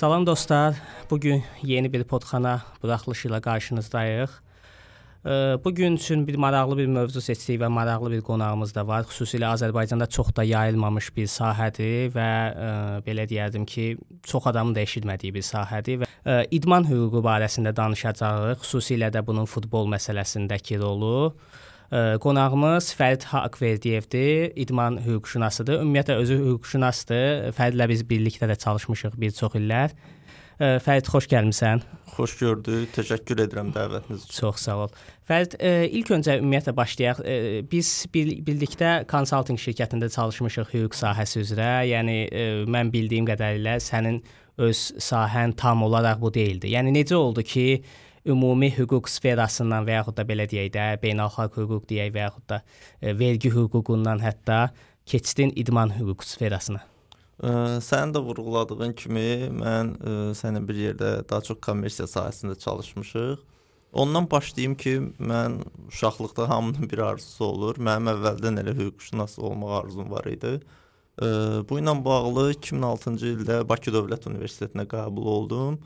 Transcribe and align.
Salam 0.00 0.26
dostlar. 0.26 0.76
Bu 1.10 1.20
gün 1.20 1.42
yeni 1.62 1.92
bir 1.92 2.04
podxana 2.08 2.62
buraxılışı 2.82 3.28
ilə 3.28 3.40
qarşınızdayıq. 3.40 4.30
Bu 5.64 5.74
gün 5.74 5.96
üçün 5.96 6.26
bir 6.26 6.36
maraqlı 6.40 6.78
bir 6.78 6.86
mövzu 6.86 7.20
seçdik 7.20 7.60
və 7.60 7.68
maraqlı 7.68 8.10
bir 8.10 8.22
qonağımız 8.24 8.72
da 8.74 8.86
var. 8.88 9.04
Xüsusilə 9.04 9.50
Azərbaycanda 9.52 10.08
çox 10.08 10.32
da 10.36 10.42
yayılmamış 10.42 11.10
bir 11.16 11.28
sahədir 11.28 12.14
və 12.16 12.30
ə, 12.48 12.70
belə 13.04 13.28
deyərdim 13.28 13.66
ki, 13.68 13.98
çox 14.22 14.46
adamın 14.46 14.74
da 14.74 14.80
eşitmədiyi 14.80 15.34
bir 15.36 15.44
sahədir 15.44 16.00
və 16.00 16.08
ə, 16.08 16.38
idman 16.50 16.88
hüququ 16.88 17.20
barəsində 17.28 17.76
danışacağıq. 17.76 18.64
Xüsusilə 18.64 19.12
də 19.12 19.20
bunun 19.26 19.44
futbol 19.44 19.84
məsələsindəki 19.98 20.80
rolu. 20.80 21.34
Ə, 21.34 21.69
qonağımız 21.90 22.92
Fərid 22.94 23.24
Haqverdiyevdir, 23.32 24.52
idman 24.62 25.00
hüquqşünasıdır. 25.02 25.80
Ümumiyyətlə 25.82 26.16
özü 26.22 26.38
hüquqşünasdır. 26.44 27.50
Fəridlə 27.56 27.88
biz 27.90 28.04
birlikdə 28.06 28.46
də 28.50 28.56
çalışmışıq 28.62 29.16
bir 29.18 29.34
çox 29.34 29.56
illər. 29.58 29.94
Ə, 30.60 30.76
Fərid 30.84 31.08
xoş 31.10 31.26
gəlmisən. 31.32 31.82
Xoş 32.14 32.36
gördük. 32.38 32.90
Təşəkkür 32.94 33.42
edirəm 33.46 33.72
dəvətiniz 33.74 34.26
üçün. 34.26 34.36
Çox 34.36 34.60
sağ 34.66 34.76
ol. 34.84 34.92
Fərid, 35.26 35.56
ə, 35.56 35.72
ilk 35.98 36.12
öncə 36.14 36.36
ümumiyyətlə 36.42 36.74
başlayaq. 36.76 37.22
Ə, 37.24 37.38
biz 37.72 37.90
bir, 38.14 38.34
birlikdə 38.46 38.92
konsaltinq 39.10 39.62
şirkətində 39.62 40.10
çalışmışıq 40.14 40.70
hüquq 40.74 40.98
sahəsi 41.00 41.42
üzrə. 41.42 41.72
Yəni 41.90 42.18
mən 42.70 42.92
bildiyim 42.92 43.26
qədərilə 43.30 43.80
sənin 43.82 44.20
öz 44.60 44.84
sahən 45.00 45.56
tam 45.56 45.82
olaraq 45.88 46.20
bu 46.20 46.30
deyildi. 46.34 46.70
Yəni 46.76 46.92
necə 47.00 47.16
oldu 47.16 47.42
ki, 47.42 47.66
ümumi 48.26 48.70
hüquq 48.76 49.08
sferasından 49.08 49.86
və 49.88 49.98
yaxud 50.00 50.18
da 50.18 50.26
belə 50.28 50.46
deyək 50.50 50.70
də, 50.74 50.86
beynəlxalq 51.02 51.58
hüquq 51.62 51.88
deyək 51.90 52.14
və 52.14 52.24
yaxud 52.26 52.46
da 52.52 52.62
e, 53.00 53.14
vergi 53.18 53.52
hüququndan 53.54 54.22
hətta 54.24 54.70
keçdin 55.08 55.52
idman 55.56 55.94
hüquq 55.96 56.24
sferasına. 56.26 56.82
Ə, 57.40 57.52
sənin 57.80 58.12
də 58.12 58.20
vurğuladığın 58.24 58.92
kimi 59.00 59.28
mən 59.56 59.94
ə, 59.96 60.16
sənin 60.36 60.66
bir 60.68 60.76
yerdə 60.76 61.12
daha 61.28 61.40
çox 61.46 61.60
kommersiya 61.64 62.08
sahəsində 62.10 62.58
çalışmışıq. 62.60 63.46
Ondan 63.92 64.28
başlayım 64.30 64.74
ki, 64.78 64.92
mən 65.18 65.62
uşaqlıqda 65.88 66.48
hamının 66.48 66.90
bir 66.90 67.00
arzusu 67.02 67.44
olur. 67.44 67.80
Mənim 67.82 68.12
əvvəldən 68.12 68.60
elə 68.62 68.76
hüquqşünas 68.76 69.38
olmaq 69.40 69.72
arzum 69.80 70.12
var 70.12 70.28
idi. 70.30 70.58
Ə, 71.16 71.30
bu 71.66 71.80
ilə 71.80 71.96
bağlı 72.04 72.50
2006-cı 72.58 73.32
ildə 73.32 73.56
Bakı 73.68 73.96
Dövlət 73.96 74.28
Universitetinə 74.30 74.84
qəbul 74.92 75.32
oldum. 75.32 75.80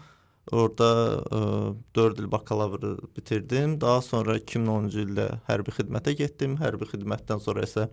Orada 0.52 0.88
ə, 1.24 1.38
e, 1.72 1.74
4 1.96 2.20
il 2.20 2.28
bakalavr 2.32 2.82
bitirdim. 3.16 3.78
Daha 3.80 4.02
sonra 4.04 4.36
2010-cu 4.36 5.04
ildə 5.06 5.28
hərbi 5.48 5.72
xidmətə 5.78 6.12
getdim. 6.18 6.58
Hərbi 6.60 6.88
xidmətdən 6.90 7.40
sonra 7.40 7.64
isə 7.64 7.86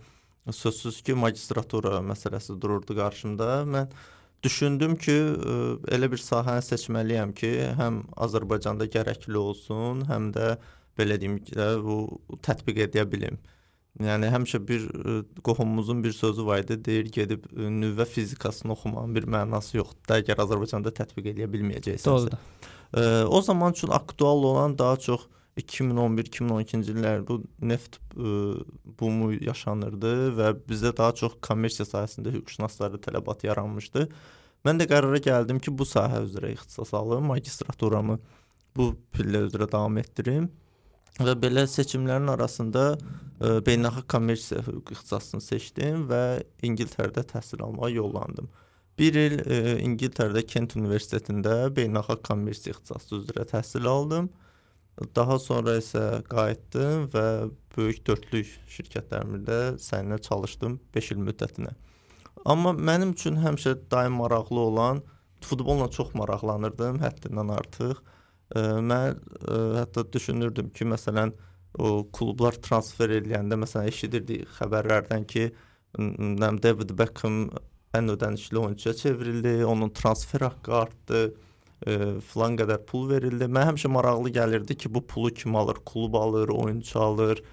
sözsüz 0.51 0.99
ki, 1.05 1.15
magistratura 1.15 2.01
məsələsi 2.03 2.57
dururdu 2.59 2.97
qarşımda. 2.97 3.49
Mən 3.71 3.95
düşündüm 4.43 4.97
ki, 4.99 5.15
ə, 5.15 5.55
e, 5.55 5.95
elə 5.95 6.11
bir 6.11 6.23
sahəni 6.23 6.65
seçməliyəm 6.67 7.31
ki, 7.37 7.53
həm 7.79 8.03
Azərbaycanda 8.27 8.89
gərəkli 8.91 9.39
olsun, 9.39 10.03
həm 10.11 10.31
də 10.35 10.55
belə 10.99 11.19
deyim 11.21 11.39
ki, 11.45 11.55
bu 11.85 12.03
tətbiq 12.43 12.83
edə 12.89 13.07
bilim. 13.07 13.39
Yəni 13.99 14.29
həmişə 14.31 14.61
bir 14.67 14.85
e, 14.87 15.15
qohumumuzun 15.43 16.03
bir 16.03 16.13
sözü 16.15 16.45
var 16.47 16.63
idi, 16.63 16.77
deyir 16.85 17.09
gedib 17.11 17.43
e, 17.51 17.67
nüvə 17.67 18.05
fizikasını 18.07 18.71
oxumağın 18.71 19.15
bir 19.15 19.27
mənası 19.27 19.77
yoxdur. 19.81 20.15
Əgər 20.21 20.39
Azərbaycanda 20.45 20.93
tətbiq 20.95 21.27
edə 21.33 21.49
bilməyəcəksənsə. 21.51 22.39
Ə, 22.95 23.03
o 23.27 23.41
zaman 23.43 23.75
üçün 23.75 23.91
aktual 23.91 24.47
olan 24.47 24.77
daha 24.79 24.95
çox 24.97 25.27
2011-2012-ci 25.59 26.93
illərdə 26.95 27.27
bu 27.27 27.41
neft 27.67 27.99
ə, 28.15 28.61
bumu 28.99 29.33
yaşanırdı 29.35 30.13
və 30.39 30.53
bizdə 30.71 30.93
daha 30.95 31.11
çox 31.19 31.35
kommersiya 31.43 31.89
sahəsində 31.89 32.31
hüquqşünasları 32.37 33.01
tələbat 33.03 33.43
yaranmışdı. 33.49 34.07
Mən 34.63 34.79
də 34.79 34.87
qərara 34.87 35.19
gəldim 35.19 35.59
ki, 35.59 35.73
bu 35.75 35.83
sahə 35.89 36.23
üzrə 36.23 36.53
ixtisas 36.55 36.93
alım, 36.95 37.27
magistraturamı 37.33 38.21
bu 38.77 38.93
pillə 39.11 39.43
üzrə 39.49 39.67
davam 39.71 39.97
etdirim. 39.99 40.47
Və 41.19 41.35
belə 41.35 41.65
seçimlərin 41.67 42.31
arasında 42.31 42.83
ə, 42.93 42.97
e, 42.97 43.49
beynəlxalq 43.67 44.07
kommersiya 44.09 44.61
hüquq 44.63 44.93
ixtisasını 44.95 45.43
seçdim 45.43 46.05
və 46.09 46.21
İngiltərədə 46.63 47.25
təhsil 47.33 47.63
almağa 47.65 47.89
yollandım. 47.91 48.47
1 49.01 49.19
il 49.19 49.35
ə, 49.41 49.43
e, 49.43 49.75
İngiltərədə 49.83 50.45
Kent 50.47 50.77
Universitetində 50.79 51.57
beynəlxalq 51.75 52.23
kommersiya 52.27 52.77
ixtisası 52.77 53.19
üzrə 53.19 53.45
təhsil 53.49 53.89
aldım. 53.91 54.31
Daha 55.15 55.37
sonra 55.39 55.75
isə 55.79 56.21
qayıtdım 56.31 57.07
və 57.13 57.27
böyük 57.75 58.03
dördlük 58.07 58.49
şirkətlərində 58.71 59.59
səninlə 59.81 60.19
çalışdım 60.27 60.79
5 60.95 61.11
il 61.15 61.23
müddətinə. 61.27 61.71
Amma 62.45 62.73
mənim 62.73 63.13
üçün 63.15 63.39
həmişə 63.41 63.75
daim 63.91 64.15
maraqlı 64.19 64.59
olan 64.59 65.01
futbolla 65.45 65.89
çox 65.91 66.13
maraqlanırdım, 66.17 66.99
həddindən 67.01 67.53
artıq. 67.55 68.01
Mən 68.55 69.15
ə, 69.15 69.59
hətta 69.79 70.03
düşünürdüm 70.13 70.71
ki, 70.75 70.87
məsələn, 70.91 71.31
o 71.79 72.01
klublar 72.11 72.57
transfer 72.59 73.13
edəndə 73.15 73.55
məsələn 73.61 73.87
eşidirdik 73.87 74.49
xəbərlərdən 74.57 75.23
ki, 75.29 75.45
nəm 76.41 76.59
David 76.63 76.91
Beckham 76.99 77.45
ən 77.95 78.11
ödənişli 78.11 78.59
oyunçuya 78.59 78.93
çevrildi, 78.95 79.65
onun 79.65 79.89
transfer 79.95 80.43
haqqı 80.47 80.75
artdı, 80.75 81.23
ə, 81.85 81.97
filan 82.33 82.59
qədər 82.59 82.83
pul 82.87 83.07
verildi. 83.09 83.47
Mən 83.47 83.71
həmişə 83.71 83.91
maraqlı 83.91 84.35
gəlirdi 84.35 84.77
ki, 84.83 84.91
bu 84.93 85.05
pulu 85.07 85.31
kim 85.35 85.55
alır? 85.55 85.79
Klub 85.87 86.13
alır, 86.19 86.51
oyunçu 86.55 86.99
alır, 86.99 87.43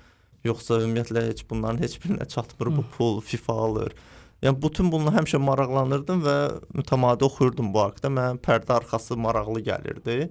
yoxsa 0.47 0.83
ümumiyyətlə 0.83 1.29
heç 1.31 1.45
bunların 1.51 1.83
heç 1.83 1.99
birinə 2.03 2.29
çatmır 2.29 2.75
bu 2.77 2.85
pul, 2.97 3.21
FIFA 3.21 3.59
alır. 3.69 3.95
Yəni 4.43 4.63
bütün 4.63 4.91
bununla 4.93 5.17
həmişə 5.17 5.41
maraqlanırdım 5.43 6.21
və 6.23 6.37
mütəmadi 6.79 7.27
oxuyurdum 7.27 7.73
bu 7.75 7.81
haqqda. 7.83 8.11
Mən 8.15 8.39
pərdə 8.43 8.77
arxası 8.77 9.17
maraqlı 9.19 9.65
gəlirdi. 9.67 10.29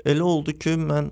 Elə 0.00 0.24
oldu 0.24 0.54
ki, 0.56 0.76
mən 0.80 1.10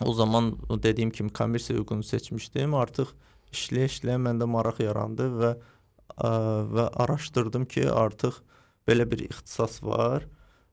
o 0.00 0.12
zaman 0.16 0.54
dediyim 0.82 1.10
kimi 1.10 1.32
kommersiya 1.32 1.78
hüququnu 1.78 2.06
seçmişdim. 2.06 2.74
Artıq 2.74 3.12
işləyə-işləyə 3.52 4.16
məndə 4.24 4.48
maraq 4.48 4.80
yarandı 4.84 5.28
və 5.40 5.52
ə, 5.54 6.30
və 6.72 6.88
araşdırdım 7.04 7.68
ki, 7.68 7.84
artıq 7.92 8.40
belə 8.88 9.04
bir 9.10 9.26
ixtisas 9.28 9.82
var 9.84 10.24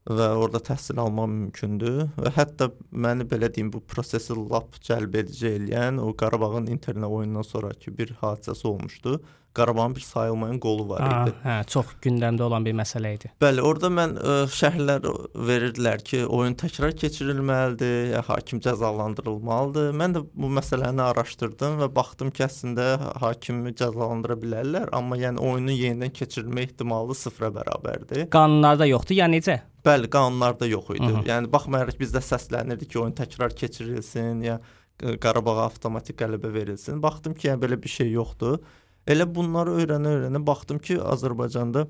və 0.05 0.27
orada 0.37 0.61
təhsil 0.61 0.99
almaq 1.01 1.27
mümkündür 1.31 2.11
və 2.15 2.31
hətta 2.35 2.69
məni 2.91 3.25
belə 3.27 3.49
deyim 3.53 3.71
bu 3.73 3.81
prosesi 3.81 4.35
lap 4.37 4.77
cəlbedici 4.85 5.49
eləyən 5.57 5.97
o 5.99 6.11
Qarabağın 6.13 6.69
Interlə 6.69 7.09
oyunundan 7.09 7.47
sonrakı 7.47 7.97
bir 7.97 8.13
hadisəsi 8.21 8.67
olmuşdu. 8.69 9.17
Qarabağın 9.55 9.95
bir 9.95 10.01
sayılmayan 10.05 10.59
qolu 10.59 10.87
var 10.89 11.03
idi. 11.05 11.33
Aa, 11.35 11.45
hə, 11.47 11.55
çox 11.71 11.93
gündəmdə 12.03 12.43
olan 12.43 12.65
bir 12.67 12.75
məsələ 12.77 13.13
idi. 13.15 13.31
Bəli, 13.41 13.63
orada 13.65 13.91
mən 13.93 14.15
ə, 14.19 14.35
şərhlər 14.51 15.07
verirdilər 15.49 16.03
ki, 16.05 16.23
oyun 16.25 16.57
təkrar 16.59 16.95
keçirilməlidir, 16.99 18.11
ya 18.13 18.23
hakim 18.27 18.59
cəzalandırılmalıdır. 18.65 19.91
Mən 20.01 20.17
də 20.17 20.23
bu 20.33 20.51
məsələni 20.59 21.03
araşdırdım 21.07 21.79
və 21.83 21.91
baxdım 21.95 22.33
ki, 22.35 22.45
əslində 22.47 22.89
hakimi 23.23 23.75
cəzalandıra 23.79 24.39
bilərlər, 24.41 24.91
amma 24.95 25.19
yəni 25.21 25.39
oyunun 25.39 25.75
yenidən 25.75 26.15
keçirilmə 26.15 26.67
ehtimalı 26.67 27.15
sıfıra 27.15 27.53
bərabərdir. 27.59 28.27
Qanunlarda 28.35 28.89
yoxdur, 28.91 29.19
ya 29.19 29.29
necə? 29.31 29.61
Bəli, 29.85 30.09
qanunlarda 30.09 30.65
yox 30.67 30.89
idi. 30.95 31.05
Hı 31.05 31.19
-hı. 31.19 31.27
Yəni 31.29 31.51
baxmayaraq 31.53 31.99
bizdə 31.99 32.21
səslənirdi 32.31 32.87
ki, 32.89 32.99
oyun 32.99 33.13
təkrar 33.13 33.53
keçirilsin, 33.55 34.41
ya 34.41 34.59
Qarabağa 34.95 35.65
avtomatik 35.65 36.15
qələbə 36.21 36.53
verilsin. 36.53 37.01
Baxdım 37.03 37.33
ki, 37.33 37.49
yəni 37.49 37.61
belə 37.65 37.77
bir 37.83 37.89
şey 37.89 38.11
yoxdur. 38.11 38.59
Elə 39.05 39.27
bunları 39.29 39.75
öyrənə-öyrənə 39.81 40.41
baxdım 40.45 40.79
ki, 40.81 40.97
Azərbaycanda 41.13 41.85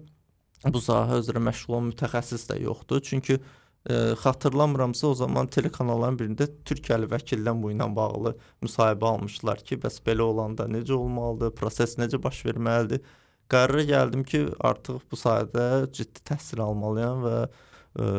bu 0.68 0.81
sahə 0.84 1.22
üzrə 1.22 1.40
məşğul 1.44 1.78
olan 1.78 1.92
mütəxəssis 1.94 2.44
də 2.50 2.58
yoxdur. 2.66 3.00
Çünki 3.08 3.38
e, 3.38 3.96
xatırlamıramsa 4.20 5.08
o 5.08 5.14
zaman 5.16 5.48
telekanalların 5.48 6.18
birində 6.20 6.48
Türkiyəli 6.68 7.08
vəkildən 7.12 7.62
bu 7.64 7.72
ilə 7.72 7.88
bağlı 7.96 8.35
müsahibə 8.66 9.08
almışdılar 9.14 9.64
ki, 9.64 9.79
bəs 9.85 10.02
belə 10.03 10.28
olanda 10.28 10.67
necə 10.67 10.97
olmalıdır, 10.97 11.56
proses 11.56 11.96
necə 12.02 12.20
baş 12.23 12.41
verməlidir? 12.50 13.06
Qərara 13.52 13.88
gəldim 13.88 14.28
ki, 14.28 14.44
artıq 14.59 15.00
bu 15.11 15.22
sahədə 15.22 15.88
ciddi 15.96 16.26
təhsil 16.28 16.66
almalıyam 16.68 17.23
və 17.23 17.40
e, 17.46 18.11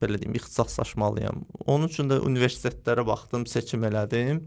belə 0.00 0.16
deyim, 0.22 0.40
ixtisaslaşmalıyam. 0.40 1.44
Onun 1.66 1.92
üçün 1.92 2.08
də 2.08 2.22
universitetlərə 2.24 3.04
baxdım, 3.04 3.44
seçim 3.50 3.84
elədim. 3.84 4.46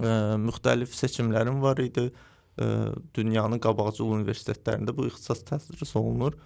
E, 0.00 0.12
müxtəlif 0.48 0.94
seçimlərim 0.96 1.60
var 1.60 1.82
idi. 1.82 2.08
Ə, 2.08 2.31
dünyanın 3.16 3.60
qabaqcıl 3.62 4.10
universitetlərində 4.18 4.94
bu 4.96 5.06
ixtisas 5.08 5.44
tədris 5.48 5.94
olunur. 5.96 6.36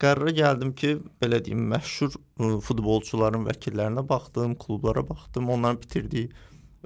Qərara 0.00 0.32
gəldim 0.36 0.74
ki, 0.76 0.98
belə 1.22 1.40
deyim, 1.44 1.62
məşhur 1.72 2.18
futbolçuların 2.66 3.46
vəkillərinə 3.48 4.04
baxdım, 4.08 4.54
klublara 4.60 5.02
baxdım, 5.08 5.48
onların 5.54 5.80
bitirdiyi 5.80 6.28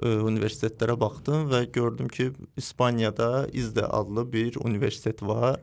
universitetlərə 0.01 0.95
baxdım 0.99 1.49
və 1.51 1.65
gördüm 1.75 2.07
ki, 2.07 2.31
İspaniyada 2.57 3.47
İZDE 3.53 3.85
adlı 3.85 4.33
bir 4.33 4.55
universitet 4.55 5.21
var. 5.23 5.59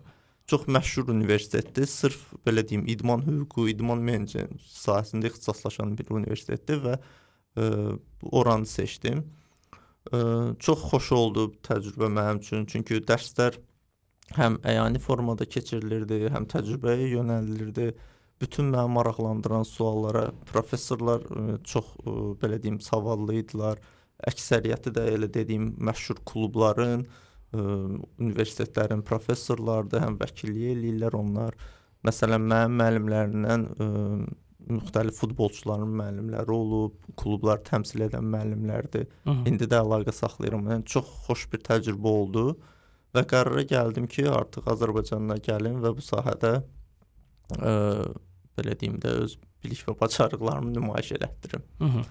Çox 0.47 0.69
məşhur 0.69 1.11
universitetdir. 1.11 1.87
Sırf 1.87 2.21
belə 2.47 2.62
deyim, 2.69 2.87
idman 2.87 3.25
hüququ, 3.26 3.67
idman 3.73 3.99
menecment 4.05 4.61
sahəsində 4.62 5.29
ixtisaslaşan 5.29 5.97
bir 5.99 6.12
universitetdir 6.14 6.79
və 6.85 6.94
ə, 7.56 7.67
oranı 8.23 8.67
seçdim. 8.67 9.25
Çox 10.09 10.85
xoş 10.91 11.11
oldu 11.13 11.49
təcrübə 11.67 12.09
mənim 12.09 12.41
üçün. 12.43 12.65
Çünki 12.71 13.03
dərslər 13.09 13.59
həm 14.37 14.59
əyani 14.65 15.01
formada 15.01 15.45
keçirilirdi, 15.49 16.27
həm 16.33 16.47
təcrübəyə 16.49 17.11
yönəldilirdi 17.15 17.93
bütün 18.41 18.69
məni 18.73 18.93
maraqlandıran 18.95 19.65
suallara 19.67 20.29
professorlar 20.47 21.25
çox 21.65 21.95
belə 22.41 22.61
deyim 22.63 22.81
savadlı 22.81 23.41
idilər. 23.43 23.81
Əksəriyyəti 24.29 24.93
də 24.95 25.05
elə 25.15 25.29
dediyim 25.35 25.73
məşhur 25.79 26.21
klubların, 26.27 27.05
universitetlərin 27.55 29.03
professorlarıdır, 29.07 30.03
həm 30.05 30.19
vəkillik 30.21 30.73
eləyirlər 30.75 31.17
onlar. 31.19 31.55
Məsələn, 32.07 32.45
mənim 32.51 32.77
müəllimlərimdən 32.81 33.67
müxtəlif 34.70 35.19
futbolçuların 35.23 35.94
müəllimləri 36.00 36.55
olub, 36.55 36.94
klublar 37.17 37.62
təmsil 37.67 38.06
edən 38.09 38.26
müəllimlərdir. 38.35 39.06
Hı 39.25 39.31
-hı. 39.31 39.49
İndi 39.49 39.65
də 39.65 39.82
əlaqə 39.82 40.12
saxlayıram. 40.12 40.67
Yəni 40.73 40.85
çox 40.85 41.09
xoş 41.26 41.47
bir 41.53 41.65
təcrübə 41.69 42.15
oldu 42.20 42.44
və 43.15 43.25
qərara 43.32 43.65
gəldim 43.75 44.06
ki, 44.06 44.29
artıq 44.29 44.69
Azərbaycana 44.75 45.38
gəlim 45.49 45.82
və 45.85 45.94
bu 45.97 46.05
sahədə 46.05 46.53
ə, 47.59 47.75
belə 48.59 48.81
deyim 48.81 48.99
də 49.00 49.15
öz 49.25 49.38
bilik 49.65 49.85
və 49.88 50.00
bacarıqlarımı 50.00 50.75
nümayiş 50.75 51.12
elətdirim. 51.12 51.62
Hı 51.79 51.85
-hı. 51.85 52.05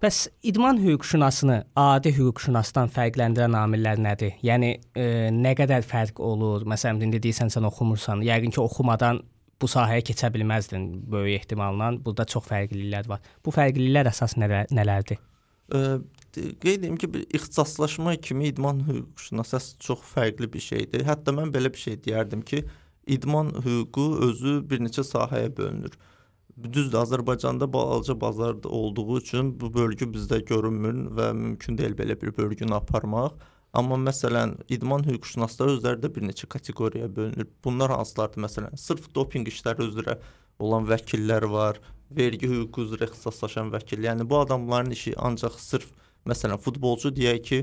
Bəs 0.00 0.28
idman 0.42 0.78
hüquqşünasını 0.80 1.64
adi 1.76 2.08
hüquqşünasdan 2.16 2.88
fərqləndirən 2.88 3.52
amillər 3.52 3.98
nədir? 4.00 4.38
Yəni 4.42 4.70
e, 4.96 5.02
nə 5.28 5.52
qədər 5.58 5.84
fərq 5.84 6.22
olur? 6.24 6.64
Məsələn, 6.64 7.02
indi 7.04 7.20
deyirsən 7.20 7.52
sən 7.52 7.66
oxumursan, 7.68 8.22
yəqin 8.24 8.54
ki, 8.54 8.60
oxumadan 8.60 9.20
bu 9.60 9.68
sahəyə 9.68 10.04
keçə 10.06 10.30
bilməzdin 10.34 10.86
böyük 11.12 11.42
ehtimalla. 11.42 11.92
Burada 12.04 12.24
çox 12.24 12.46
fərqliliklər 12.48 13.08
var. 13.10 13.24
Bu 13.44 13.52
fərqliliklər 13.54 14.10
əsas 14.12 14.36
nələr, 14.40 14.70
nələrdir? 14.74 15.20
Ə, 15.70 16.00
qeyd 16.34 16.84
edim 16.84 16.96
ki, 17.00 17.10
bir 17.14 17.26
ixtisaslaşma 17.36 18.16
kimi 18.16 18.50
idman 18.50 18.82
hüquqşünası 18.88 19.78
çox 19.82 20.04
fərqli 20.14 20.50
bir 20.52 20.64
şeydir. 20.64 21.04
Hətta 21.08 21.34
mən 21.36 21.52
belə 21.54 21.72
bir 21.72 21.82
şey 21.82 22.00
deyərdim 22.06 22.42
ki, 22.46 22.64
idman 23.06 23.52
hüququ 23.64 24.06
özü 24.28 24.56
bir 24.70 24.82
neçə 24.86 25.04
sahəyə 25.06 25.52
bölünür. 25.56 25.94
Düzdür, 26.60 26.98
Azərbaycanda 27.00 27.72
balaca 27.72 28.20
bazar 28.20 28.56
olduğu 28.64 29.18
üçün 29.18 29.54
bu 29.60 29.70
bölgü 29.74 30.10
bizdə 30.12 30.42
görünmür 30.44 31.06
və 31.16 31.30
mümkün 31.32 31.78
deyil 31.78 31.94
belə 31.96 32.18
bir 32.20 32.36
bölgünü 32.36 32.74
aparmaq. 32.74 33.38
Amma 33.72 33.94
məsələn, 34.02 34.56
idman 34.72 35.04
hüquqşünasları 35.06 35.76
özləri 35.76 36.02
də 36.02 36.10
bir 36.14 36.24
neçə 36.26 36.48
kateqoriyaya 36.50 37.10
bölünür. 37.16 37.46
Bunlar 37.64 37.94
hansılardır? 37.94 38.42
Məsələn, 38.46 38.76
sırf 38.76 39.06
dopinq 39.14 39.50
işləri 39.52 39.86
üzrə 39.86 40.16
olan 40.58 40.88
vəkillər 40.90 41.46
var, 41.52 41.78
vergi 42.10 42.50
hüququ 42.50 42.88
üzrə 42.88 43.06
ixtisaslaşan 43.06 43.70
vəkil. 43.74 44.02
Yəni 44.08 44.26
bu 44.30 44.40
adamların 44.40 44.90
işi 44.96 45.14
ancaq 45.16 45.60
sırf 45.62 45.86
məsələn 46.26 46.58
futbolçu 46.58 47.14
deyək 47.14 47.42
ki, 47.46 47.60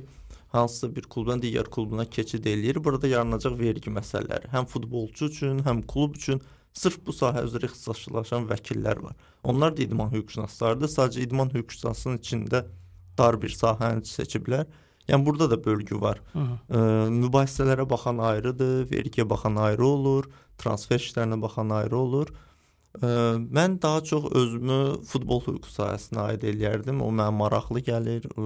hansısa 0.56 0.89
bir 0.95 1.09
klubdan 1.12 1.44
digər 1.44 1.68
klubuna 1.69 2.06
keçid 2.06 2.48
eləyir. 2.48 2.80
Burada 2.83 3.12
yaranacaq 3.12 3.60
vergi 3.60 3.92
məsələləri 3.92 4.51
həm 4.53 4.68
futbolçu 4.71 5.27
üçün, 5.27 5.60
həm 5.68 5.83
klub 5.92 6.15
üçün 6.15 6.42
sırf 6.77 7.01
bu 7.06 7.15
sahə 7.15 7.44
üzrə 7.48 7.68
ixtisaslaşan 7.68 8.48
vəkillər 8.50 9.03
var. 9.03 9.15
Onlar 9.44 9.75
da 9.77 9.83
idman 9.83 10.12
hüquqşünaslarıdır. 10.15 10.94
Sadəcə 10.94 11.27
idman 11.27 11.51
hüquqşünasının 11.53 12.21
içində 12.24 12.63
dar 13.18 13.42
bir 13.42 13.51
sahəni 13.51 14.06
seçiblər. 14.07 14.68
Yəni 15.07 15.25
burada 15.25 15.50
da 15.51 15.65
bölgü 15.65 16.01
var. 16.01 16.21
Hı 16.33 16.39
-hı. 16.39 16.57
E, 16.77 16.80
mübahisələrə 17.24 17.89
baxan 17.89 18.18
ayrıdır, 18.18 18.88
vergiyə 18.92 19.30
baxan 19.30 19.56
ayrı 19.56 19.86
olur, 19.86 20.25
transfer 20.57 21.00
işlərinə 21.00 21.42
baxan 21.42 21.69
ayrı 21.69 21.98
olur. 21.98 22.27
E, 23.01 23.07
mən 23.57 23.81
daha 23.81 24.04
çox 24.04 24.31
özümü 24.31 24.81
futbol 25.12 25.42
hüququ 25.48 25.69
sahəsinə 25.77 26.19
aid 26.19 26.44
eləyərdim. 26.44 27.01
O 27.01 27.12
mənə 27.12 27.31
maraqlı 27.31 27.80
gəlir. 27.80 28.25
E, 28.25 28.42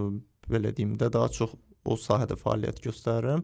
belə 0.51 0.75
deyim 0.77 0.97
də 0.97 1.13
daha 1.13 1.29
çox 1.29 1.51
o 1.85 1.95
sahədə 1.95 2.37
fəaliyyət 2.43 2.81
göstərirəm. 2.85 3.43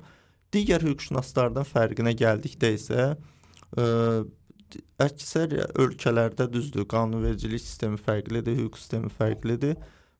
Digər 0.53 0.83
hüquqşünaslardan 0.87 1.65
fərqinə 1.67 2.13
gəldikdə 2.23 2.73
isə 2.77 3.17
e, 3.77 3.85
əksər 4.99 5.53
ölkələrdə 5.79 6.47
düzdür, 6.53 6.85
qanunvericilik 6.91 7.61
sistemi 7.61 7.97
fərqlidir, 7.97 8.57
hüquq 8.61 8.77
sistemi 8.77 9.09
fərqlidir. 9.09 9.75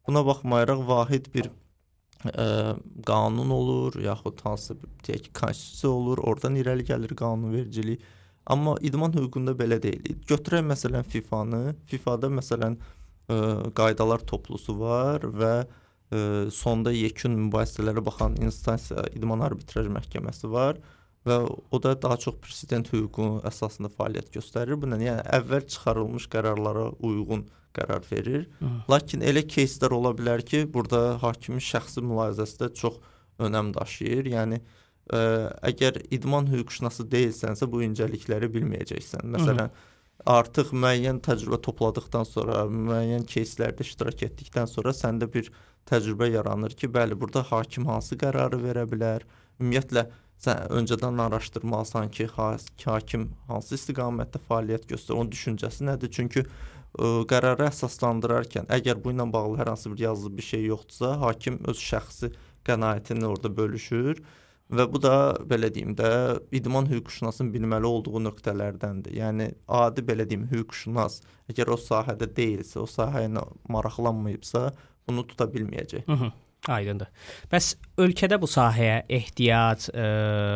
Buna 0.08 0.24
baxmayaraq 0.26 0.84
vahid 0.88 1.28
bir 1.34 1.50
ə, 2.26 2.76
qanun 3.08 3.52
olur, 3.54 3.98
yaxud 4.02 4.42
hansısa 4.46 4.78
deyək 5.06 5.28
ki, 5.28 5.34
konstitusiya 5.38 5.92
olur, 5.92 6.22
oradan 6.30 6.58
irəli 6.60 6.86
gəlir 6.88 7.16
qanunvericilik. 7.18 8.04
Amma 8.48 8.78
idman 8.82 9.16
hüququnda 9.16 9.54
belə 9.60 9.80
deyil. 9.84 10.16
Götürək 10.30 10.64
məsələn 10.70 11.08
FIFA-nı. 11.12 11.64
FIFA-da 11.92 12.32
məsələn 12.40 12.78
ə, 12.80 13.40
qaydalar 13.78 14.24
toplusu 14.30 14.78
var 14.80 15.26
və 15.28 15.54
ə, 15.64 16.20
sonda 16.54 16.94
yekun 16.96 17.36
mübahisələrə 17.48 18.04
baxan 18.06 18.38
instansiya 18.42 19.10
idman 19.18 19.44
arbitraj 19.50 19.92
məhkəməsi 19.92 20.52
var 20.52 20.80
və 21.27 21.39
o 21.71 21.83
da 21.83 21.95
daha 22.03 22.17
çox 22.21 22.39
prezident 22.43 22.89
hüququ 22.93 23.29
əsasında 23.49 23.91
fəaliyyət 23.95 24.33
göstərir. 24.37 24.79
Bu 24.81 24.91
nə? 24.91 24.99
Yəni 25.03 25.25
əvvəl 25.39 25.67
çıxarılmış 25.71 26.29
qərarlara 26.33 26.89
uyğun 26.99 27.47
qərar 27.77 28.05
verir. 28.11 28.49
Hı. 28.59 28.71
Lakin 28.91 29.25
elə 29.25 29.45
кейslər 29.49 29.95
ola 29.97 30.13
bilər 30.17 30.43
ki, 30.47 30.65
burada 30.73 31.19
hakimin 31.23 31.63
şəxsi 31.63 32.05
mülahizəsi 32.05 32.59
də 32.65 32.73
çox 32.79 32.99
önəm 33.43 33.73
daşıyır. 33.77 34.29
Yəni 34.35 34.59
ə, 34.59 34.65
e, 35.19 35.23
əgər 35.73 36.03
idman 36.15 36.51
hüquqşünası 36.53 37.07
deyilsənsə 37.15 37.71
bu 37.71 37.85
incəlikləri 37.87 38.51
bilməyəcəksən. 38.53 39.27
Məsələn, 39.37 39.71
Hı. 39.71 40.27
artıq 40.37 40.75
müəyyən 40.75 41.23
təcrübə 41.25 41.61
topladıqdan 41.65 42.29
sonra, 42.29 42.65
müəyyən 42.67 43.27
кейslərdə 43.31 43.87
iştirak 43.87 44.27
etdikdən 44.29 44.69
sonra 44.71 44.95
səndə 44.97 45.31
bir 45.33 45.53
təcrübə 45.89 46.29
yaranır 46.31 46.77
ki, 46.79 46.91
bəli, 46.93 47.19
burada 47.19 47.43
hakim 47.49 47.89
hansı 47.91 48.19
qərarı 48.21 48.61
verə 48.63 48.85
bilər? 48.91 49.25
Ümumiyyətlə 49.61 50.07
sən 50.44 50.72
öncədən 50.80 51.22
araşdırmalısan 51.28 52.10
ki, 52.14 52.30
hakim 52.86 53.30
hansı 53.48 53.76
istiqamətdə 53.78 54.42
fəaliyyət 54.50 54.90
göstərir, 54.92 55.20
onun 55.20 55.32
düşüncəsi 55.34 55.88
nədir? 55.90 56.12
Çünki 56.14 56.46
qərarı 57.30 57.68
əsaslandırarkən 57.68 58.70
əgər 58.74 59.02
bu 59.04 59.14
ilə 59.14 59.28
bağlı 59.34 59.60
hər 59.60 59.74
hansı 59.74 59.92
bir 59.94 60.04
yazılı 60.08 60.38
bir 60.38 60.48
şey 60.50 60.66
yoxdursa, 60.72 61.14
hakim 61.22 61.60
öz 61.68 61.78
şəxsi 61.78 62.32
qənaətini 62.68 63.26
orada 63.26 63.52
bölüşür 63.58 64.22
və 64.74 64.86
bu 64.92 65.00
da 65.02 65.38
belə 65.48 65.70
deyim 65.74 65.94
də 65.96 66.10
idman 66.52 66.90
hüquqşünasının 66.92 67.54
bilməli 67.54 67.88
olduğu 67.88 68.24
nöqtələrdəndir. 68.26 69.16
Yəni 69.16 69.52
adi 69.68 70.04
belə 70.10 70.28
deyim 70.28 70.48
hüquqşünas 70.52 71.22
əgər 71.52 71.72
o 71.72 71.78
sahədə 71.80 72.28
deyilsə, 72.40 72.82
o 72.84 72.88
sahə 72.90 73.24
ilə 73.30 73.46
maraqlanmayıbsa, 73.72 74.72
bunu 75.08 75.24
tuta 75.28 75.48
bilməyəcək. 75.54 76.06
Hı 76.08 76.18
-hı. 76.20 76.32
Aydındır. 76.66 77.12
Bəs 77.52 77.74
ölkədə 78.02 78.40
bu 78.42 78.50
sahəyə 78.52 79.04
ehtiyac 79.20 79.88
ə, 79.94 80.08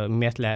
ümumiyyətlə 0.10 0.54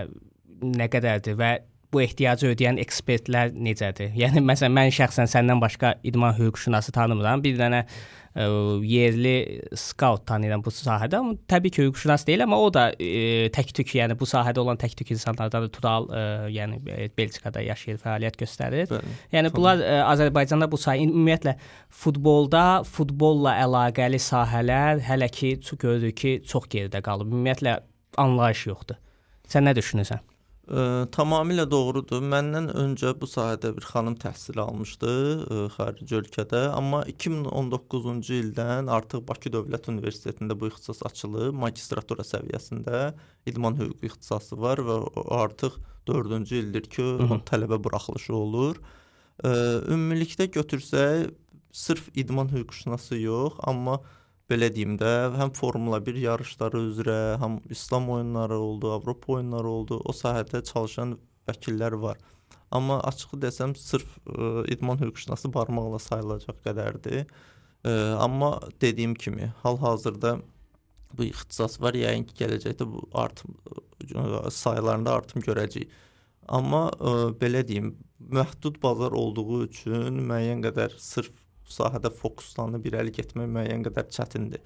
nə 0.75 0.89
qədərdir 0.91 1.37
və 1.39 1.51
bu 1.93 2.01
ehtiyacı 2.03 2.51
ödəyən 2.53 2.81
ekspertlər 2.83 3.55
necədir? 3.55 4.13
Yəni 4.23 4.43
məsələn 4.45 4.75
mən 4.75 4.93
şəxsən 4.95 5.31
səndən 5.31 5.63
başqa 5.63 5.95
idman 6.03 6.35
hüquqşünası 6.37 6.93
tanımıram. 6.95 7.43
Bir 7.43 7.57
dənə 7.59 7.81
ə, 7.85 8.47
yerli 8.85 9.33
skaut 9.79 10.25
tanıyıram 10.27 10.63
bu 10.65 10.73
sahədə. 10.75 11.21
Amma 11.21 11.37
təbii 11.51 11.73
ki, 11.75 11.87
hüquqşünas 11.87 12.25
deyil, 12.27 12.43
amma 12.45 12.59
o 12.61 12.67
da 12.73 12.87
ə, 12.91 13.47
tək-tük, 13.55 13.95
yəni 13.99 14.17
bu 14.19 14.27
sahədə 14.29 14.61
olan 14.63 14.79
tək-tük 14.81 15.13
insanlardan 15.15 15.69
Tural, 15.75 16.09
ə, 16.09 16.25
yəni 16.53 16.81
Belçikada 17.17 17.63
yaşayır, 17.65 18.01
fəaliyyət 18.03 18.39
göstərir. 18.43 18.91
Bəli, 18.91 19.17
yəni 19.35 19.51
tamam. 19.51 19.57
bunlar 19.57 19.83
ə, 19.85 19.97
Azərbaycanda 20.11 20.69
bu 20.71 20.81
sahə 20.81 21.05
ümumiyyətlə 21.07 21.55
futbolda 22.03 22.65
futbolla 22.89 23.55
əlaqəli 23.63 24.21
sahələr 24.21 25.03
hələ 25.07 25.31
ki 25.31 25.57
görürük 25.81 26.21
ki, 26.21 26.37
çox 26.47 26.69
geridə 26.71 27.03
qalıb. 27.05 27.31
Ümumiyyətlə 27.31 27.79
anlayış 28.21 28.67
yoxdur. 28.71 28.99
Sən 29.49 29.67
nə 29.67 29.75
düşünürsən? 29.77 30.23
Ə, 30.65 31.05
tamamilə 31.13 31.67
doğrudur. 31.69 32.23
Məndən 32.25 32.71
öncə 32.73 33.11
bu 33.21 33.27
sahədə 33.29 33.69
bir 33.75 33.85
xanım 33.85 34.15
təhsil 34.17 34.57
almışdı 34.63 35.11
ə, 35.11 35.57
xarici 35.75 36.17
ölkədə, 36.17 36.61
amma 36.73 37.03
2019-cu 37.11 38.33
ildən 38.39 38.89
artıq 38.89 39.21
Bakı 39.29 39.51
Dövlət 39.53 39.91
Universitetində 39.93 40.57
bu 40.57 40.71
ixtisas 40.71 41.03
açılıb, 41.05 41.53
magistratura 41.61 42.25
səviyyəsində 42.25 43.11
idman 43.45 43.77
hüququ 43.77 44.09
ixtisası 44.09 44.57
var 44.57 44.81
və 44.87 44.97
artıq 45.37 45.77
4-cü 46.09 46.63
ildir 46.63 46.89
ki, 46.89 47.05
onun 47.27 47.45
tələbə 47.45 47.77
buraxılışı 47.85 48.33
olur. 48.33 48.81
Ə, 49.45 49.53
ümumilikdə 49.85 50.49
götürsək, 50.49 51.29
sırf 51.75 52.09
idman 52.17 52.49
hüquqşünası 52.49 53.21
yox, 53.21 53.61
amma 53.61 53.99
belə 54.51 54.69
deyim 54.73 54.95
də, 55.01 55.11
həm 55.39 55.51
Formula 55.57 55.99
1 56.05 56.19
yarışları 56.21 56.81
üzrə, 56.89 57.17
həm 57.41 57.59
İslam 57.73 58.09
oyunları 58.13 58.57
oldu, 58.59 58.91
Avropa 58.93 59.33
oyunları 59.33 59.67
oldu. 59.67 59.99
O 60.05 60.13
sahədə 60.13 60.63
çalışan 60.65 61.17
vəkillər 61.49 61.97
var. 62.01 62.19
Amma 62.71 62.99
açığı 63.09 63.39
desəm, 63.45 63.75
sırf 63.77 64.17
ə, 64.25 64.65
idman 64.73 64.99
hüquqşünası 65.01 65.51
barmaqla 65.53 65.99
sayılacaq 66.01 66.59
qədərdir. 66.65 67.25
Ə, 67.85 67.93
amma 68.21 68.57
dediyim 68.81 69.15
kimi, 69.15 69.51
hal-hazırda 69.63 70.37
bu 71.15 71.29
ixtisas 71.29 71.79
var, 71.81 71.97
yəqin 71.97 72.25
ki, 72.29 72.37
gələcəkdə 72.43 72.89
bu 72.89 73.05
artım 73.13 73.55
ə, 73.65 74.49
saylarında 74.51 75.13
artım 75.21 75.45
görəcəyik. 75.45 75.93
Amma 76.57 76.89
ə, 76.93 77.15
belə 77.41 77.63
deyim, 77.67 77.95
məhdud 78.19 78.81
bazar 78.83 79.15
olduğu 79.17 79.63
üçün 79.69 80.21
müəyyən 80.29 80.61
qədər 80.65 80.93
sırf 81.01 81.44
bu 81.65 81.73
sahədə 81.73 82.11
fokuslanıb 82.13 82.85
irəli 82.89 83.13
getmək 83.15 83.51
müəyyən 83.57 83.85
qədər 83.87 84.09
çətindir. 84.17 84.63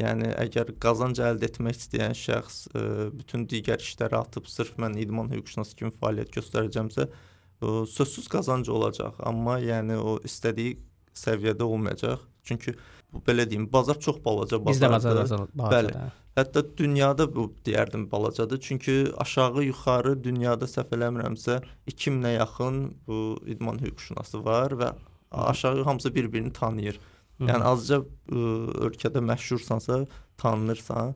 Yəni 0.00 0.28
əgər 0.36 0.74
qazanc 0.82 1.20
əldə 1.24 1.48
etmək 1.48 1.78
istəyən 1.80 2.12
şəxs 2.16 2.58
ə, 2.68 2.80
e, 2.80 3.06
bütün 3.16 3.46
digər 3.48 3.80
işləri 3.80 4.18
atıb 4.18 4.48
sırf 4.52 4.74
mən 4.82 4.98
idman 5.00 5.30
hüquqşünası 5.32 5.78
kimi 5.78 5.94
fəaliyyət 6.02 6.34
göstərəcəmsə, 6.36 7.06
ə, 7.08 7.70
sözsüz 7.88 8.28
qazancı 8.32 8.74
olacaq, 8.76 9.16
amma 9.24 9.56
yəni 9.64 9.96
o 9.96 10.18
istədiyi 10.28 10.76
səviyyədə 11.16 11.64
olmayacaq. 11.64 12.28
Çünki 12.46 12.76
bu 13.12 13.24
belə 13.24 13.48
deyim, 13.48 13.66
bazar 13.72 13.98
çox 13.98 14.20
balaca 14.24 14.60
bazardır. 14.60 14.76
Bizdə 14.76 14.92
bazar 14.92 15.48
bazar. 15.56 15.72
Bəli. 15.72 16.06
Hətta 16.36 16.60
dünyada 16.76 17.24
bu 17.34 17.48
deyərdim 17.64 18.10
balacadır. 18.10 18.60
Çünki 18.60 19.06
aşağı 19.16 19.64
yuxarı 19.70 20.12
dünyada 20.24 20.68
səhv 20.68 20.92
eləmirəmsə 20.98 21.62
2000-ə 21.88 22.34
yaxın 22.36 22.82
bu 23.06 23.20
idman 23.48 23.80
hüquqşünası 23.80 24.44
var 24.44 24.76
və 24.76 24.92
aşağı 25.36 25.84
hamısı 25.84 26.14
bir-birini 26.14 26.52
tanıyır. 26.52 26.98
Yəni 27.40 27.64
azca 27.68 28.00
ə, 28.00 28.42
ölkədə 28.88 29.20
məşhursansa, 29.20 30.06
tanınırsan. 30.40 31.14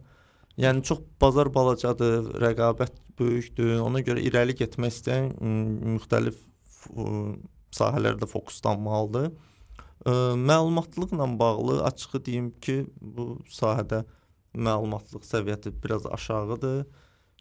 Yəni 0.61 0.83
çox 0.85 1.01
bazar 1.21 1.49
balacadır, 1.55 2.29
rəqabət 2.43 2.99
böyükdür. 3.19 3.79
Ona 3.81 4.03
görə 4.05 4.21
irəli 4.29 4.57
getmək 4.59 4.93
istəyən 4.93 5.31
müxtəlif 5.97 6.37
ə, 6.93 7.07
sahələrdə 7.77 8.29
fokuslanmalıdır. 8.29 9.31
Ə, 10.05 10.17
məlumatlıqla 10.37 11.29
bağlı 11.41 11.83
açığı 11.89 12.25
deyim 12.27 12.51
ki, 12.61 12.83
bu 13.01 13.39
sahədə 13.49 14.05
məlumatlıq 14.53 15.25
səviyyəsi 15.25 15.73
biraz 15.83 16.07
aşağıdır. 16.07 16.85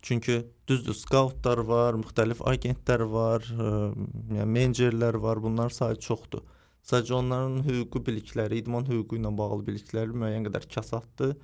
Çünki 0.02 0.46
düzdür, 0.68 0.96
skautlar 0.96 1.60
var, 1.68 1.98
müxtəlif 2.00 2.40
agentlər 2.48 3.04
var, 3.12 3.44
ə, 3.44 3.92
yəni 4.38 4.48
menecerlər 4.56 5.20
var, 5.20 5.44
bunlar 5.44 5.76
sayı 5.76 6.00
çoxdur. 6.00 6.46
Sadəcə 6.88 7.16
onların 7.20 7.64
hüquqi 7.68 8.02
bilikləri, 8.08 8.62
idman 8.64 8.88
hüququ 8.90 9.20
ilə 9.20 9.32
bağlı 9.38 9.66
bilikləri 9.68 10.16
müəyyən 10.16 10.48
qədər 10.48 10.68
kasatdır. 10.74 11.36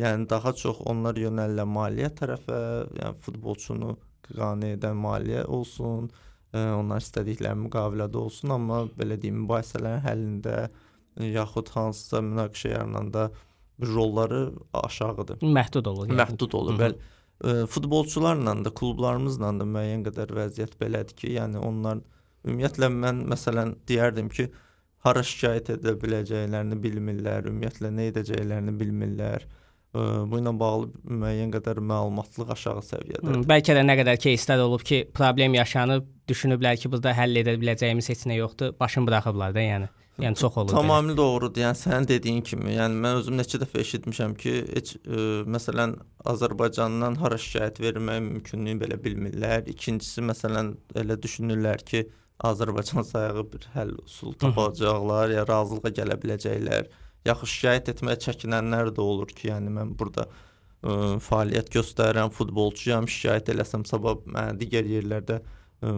Yəni 0.00 0.26
daha 0.28 0.52
çox 0.56 0.80
onlar 0.88 1.18
yönəlirlər 1.20 1.68
maliyyə 1.68 2.10
tərəfə, 2.16 2.58
yəni 2.98 3.20
futbolçunu 3.24 3.94
qane 4.32 4.74
edən 4.76 4.96
maliyyə 5.00 5.44
olsun, 5.52 6.08
ə, 6.52 6.62
onlar 6.78 7.02
istədikləri 7.04 7.60
müqavilədə 7.66 8.20
olsun, 8.20 8.54
amma 8.56 8.82
belə 8.96 9.18
deyim, 9.20 9.42
mübahisələrin 9.44 10.04
həllində 10.06 10.56
yaxud 11.28 11.72
hansısa 11.74 12.22
münaqişə 12.24 12.72
yarananda 12.72 13.30
rolları 13.82 14.52
aşağıdır. 14.72 15.42
Məhdud 15.42 15.88
olur. 15.92 16.08
Yəni. 16.08 16.18
Məhdud 16.22 16.56
olur. 16.56 16.78
Bəli. 16.80 16.98
Ə, 17.42 17.54
futbolçularla 17.68 18.56
da, 18.64 18.72
klublarımızla 18.80 19.52
da 19.60 19.68
müəyyən 19.76 20.04
qədər 20.08 20.34
vəziyyət 20.38 20.76
belədir 20.80 21.16
ki, 21.18 21.34
yəni 21.36 21.60
onlar 21.60 22.00
ümumiyyətlə 22.46 22.88
mən 22.92 23.24
məsələn 23.32 23.76
deyərdim 23.88 24.30
ki, 24.32 24.48
hara 25.05 25.23
şikayət 25.25 25.71
edə 25.77 25.93
biləcəklərini 26.01 26.79
bilmirlər, 26.83 27.49
ümumiyyətlə 27.51 27.93
nə 27.93 28.09
edəcəklərini 28.11 28.73
bilmirlər. 28.79 29.45
Ə, 29.95 30.01
bu 30.29 30.41
ilə 30.41 30.51
bağlı 30.59 30.89
müəyyən 31.21 31.53
qədər 31.53 31.79
məlumatlıq 31.91 32.49
aşağı 32.57 32.83
səviyyədədir. 32.89 33.45
Bəlkə 33.49 33.77
də 33.77 33.85
nə 33.87 33.95
qədər 34.01 34.19
кейslər 34.25 34.65
olub 34.65 34.83
ki, 34.85 35.05
problem 35.15 35.55
yaşanıb, 35.57 36.09
düşünüblər 36.29 36.81
ki, 36.81 36.91
burada 36.91 37.15
həll 37.17 37.39
edə 37.43 37.55
biləcəyimiz 37.61 38.11
heç 38.11 38.25
nə 38.29 38.41
yoxdur, 38.41 38.75
başını 38.79 39.07
buraxıblar 39.07 39.55
da, 39.55 39.63
yəni. 39.63 39.93
Yəni 40.17 40.33
çox 40.41 40.55
olur. 40.57 40.73
Tamamilə 40.73 41.13
doğrudur. 41.17 41.61
Yəni 41.61 41.77
sənin 41.77 42.07
dediyin 42.09 42.41
kimi, 42.41 42.71
yəni 42.73 42.97
mən 43.03 43.19
özüm 43.19 43.37
neçə 43.37 43.59
dəfə 43.61 43.83
eşitmişəm 43.83 44.33
ki, 44.41 44.53
heç 44.73 44.95
ə, 44.97 45.25
məsələn 45.55 45.93
Azərbaycandan 46.33 47.19
hara 47.21 47.37
şikayət 47.41 47.77
vermək 47.83 48.23
mümkünlüyünü 48.25 48.81
belə 48.81 48.97
bilmirlər. 49.03 49.69
İkincisi 49.71 50.25
məsələn 50.25 50.73
elə 50.97 51.19
düşünürlər 51.21 51.85
ki, 51.85 52.07
Azərbaycan 52.42 53.06
sayağı 53.06 53.44
bir 53.52 53.66
həll 53.74 53.92
üsul 54.04 54.34
tapacaqlar, 54.40 55.30
ya 55.36 55.46
razılığa 55.48 55.92
gələ 55.98 56.18
biləcəklər. 56.22 56.88
Yaxud 57.28 57.52
şikayət 57.52 57.92
etməyə 57.94 58.18
çəkinənlər 58.24 58.90
də 58.96 59.04
olur 59.04 59.30
ki, 59.30 59.48
yəni 59.52 59.70
mən 59.76 59.92
burada 59.98 60.26
ə, 60.26 61.18
fəaliyyət 61.22 61.70
göstərirəm, 61.76 62.32
futbolçuyam, 62.34 63.06
şikayət 63.06 63.52
eləsəm 63.54 63.86
sabah 63.86 64.18
məni 64.26 64.58
digər 64.64 64.90
yerlərdə 64.90 65.38
ə, 65.38 65.94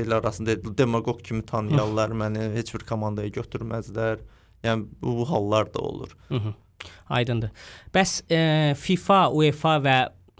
el 0.00 0.16
arasında 0.16 0.56
demagog 0.78 1.20
kimi 1.26 1.44
tanıyarlar 1.46 2.16
məni, 2.24 2.48
heç 2.56 2.72
bir 2.78 2.88
komandaya 2.88 3.32
götürməzlər. 3.36 4.24
Yəni 4.64 4.88
bu, 5.00 5.20
bu 5.20 5.28
hallar 5.28 5.74
da 5.74 5.80
olur. 5.80 6.16
Hı 6.28 6.34
-hı. 6.34 6.54
Aydındır. 7.08 7.50
Bəs 7.94 8.22
e, 8.32 8.74
FIFA, 8.78 9.20
UEFA 9.30 9.74
və 9.84 9.96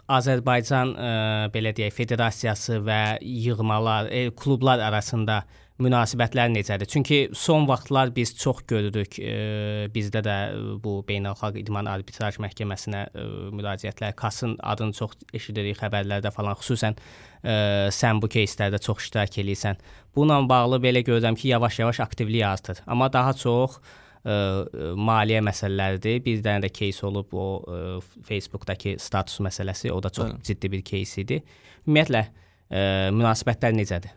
Azərbaycan 0.10 0.94
ə, 0.94 1.06
e, 1.06 1.52
belə 1.54 1.72
deyək, 1.74 1.94
federasiyası 1.96 2.78
və 2.86 3.18
yığmalar, 3.26 4.12
e, 4.14 4.28
klublar 4.38 4.84
arasında 4.86 5.40
münasibətlər 5.82 6.52
necədir? 6.54 6.88
Çünki 6.88 7.18
son 7.34 7.66
vaxtlar 7.68 8.14
biz 8.16 8.36
çox 8.38 8.62
görürük, 8.70 9.18
e, 9.18 9.90
bizdə 9.96 10.22
də 10.26 10.38
bu 10.84 11.00
Beynəlxalq 11.10 11.58
İdman 11.64 11.90
Arbitraj 11.90 12.38
Məhkəməsinə 12.46 13.02
e, 13.10 13.26
müraciətlər, 13.58 14.14
KAS-ın 14.22 14.56
adını 14.62 14.94
çox 14.94 15.18
eşidirik 15.34 15.82
xəbərlərdə 15.82 16.32
falan, 16.38 16.62
xüsusən 16.62 17.02
e, 17.42 17.58
sən 17.90 18.22
bu 18.22 18.30
кейslərdə 18.30 18.80
çox 18.86 19.08
iştirak 19.08 19.42
eləyirsən. 19.42 19.82
Bununla 20.16 20.46
bağlı 20.50 20.84
belə 20.86 21.02
görürəm 21.08 21.36
ki, 21.36 21.50
yavaş-yavaş 21.56 22.06
aktivlik 22.06 22.46
artır. 22.46 22.86
Amma 22.86 23.10
daha 23.14 23.34
çox 23.34 23.82
ə, 23.82 24.04
maliyyə 24.26 25.42
məsələləridir. 25.46 26.22
Bir 26.26 26.42
dənə 26.46 26.66
də 26.66 26.72
кейs 26.74 27.04
olub 27.06 27.34
o 27.38 27.48
ə, 27.62 27.80
Facebookdakı 28.26 28.96
status 29.02 29.38
məsələsi, 29.46 29.92
o 29.94 30.00
da 30.02 30.10
çox 30.10 30.32
Bəli. 30.32 30.46
ciddi 30.50 30.72
bir 30.74 30.82
кейs 30.88 31.14
idi. 31.22 31.42
Ümumiyyətlə 31.86 32.24
ə, 32.26 33.12
münasibətlər 33.14 33.76
necədir? 33.78 34.16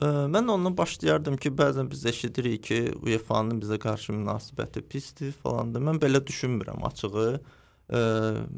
Ə, 0.00 0.26
mən 0.32 0.50
ondan 0.52 0.74
başlayardım 0.76 1.38
ki, 1.40 1.52
bəzən 1.56 1.86
biz 1.92 2.02
eşidirik 2.10 2.64
ki, 2.66 2.80
UEFA-nın 3.06 3.60
bizə 3.62 3.78
qarşı 3.80 4.16
münasibəti 4.16 4.82
pisdir 4.82 5.36
falandır. 5.44 5.84
Mən 5.92 6.02
belə 6.02 6.20
düşünmürəm 6.26 6.82
açığı. 6.90 7.28
Ə, 7.86 8.02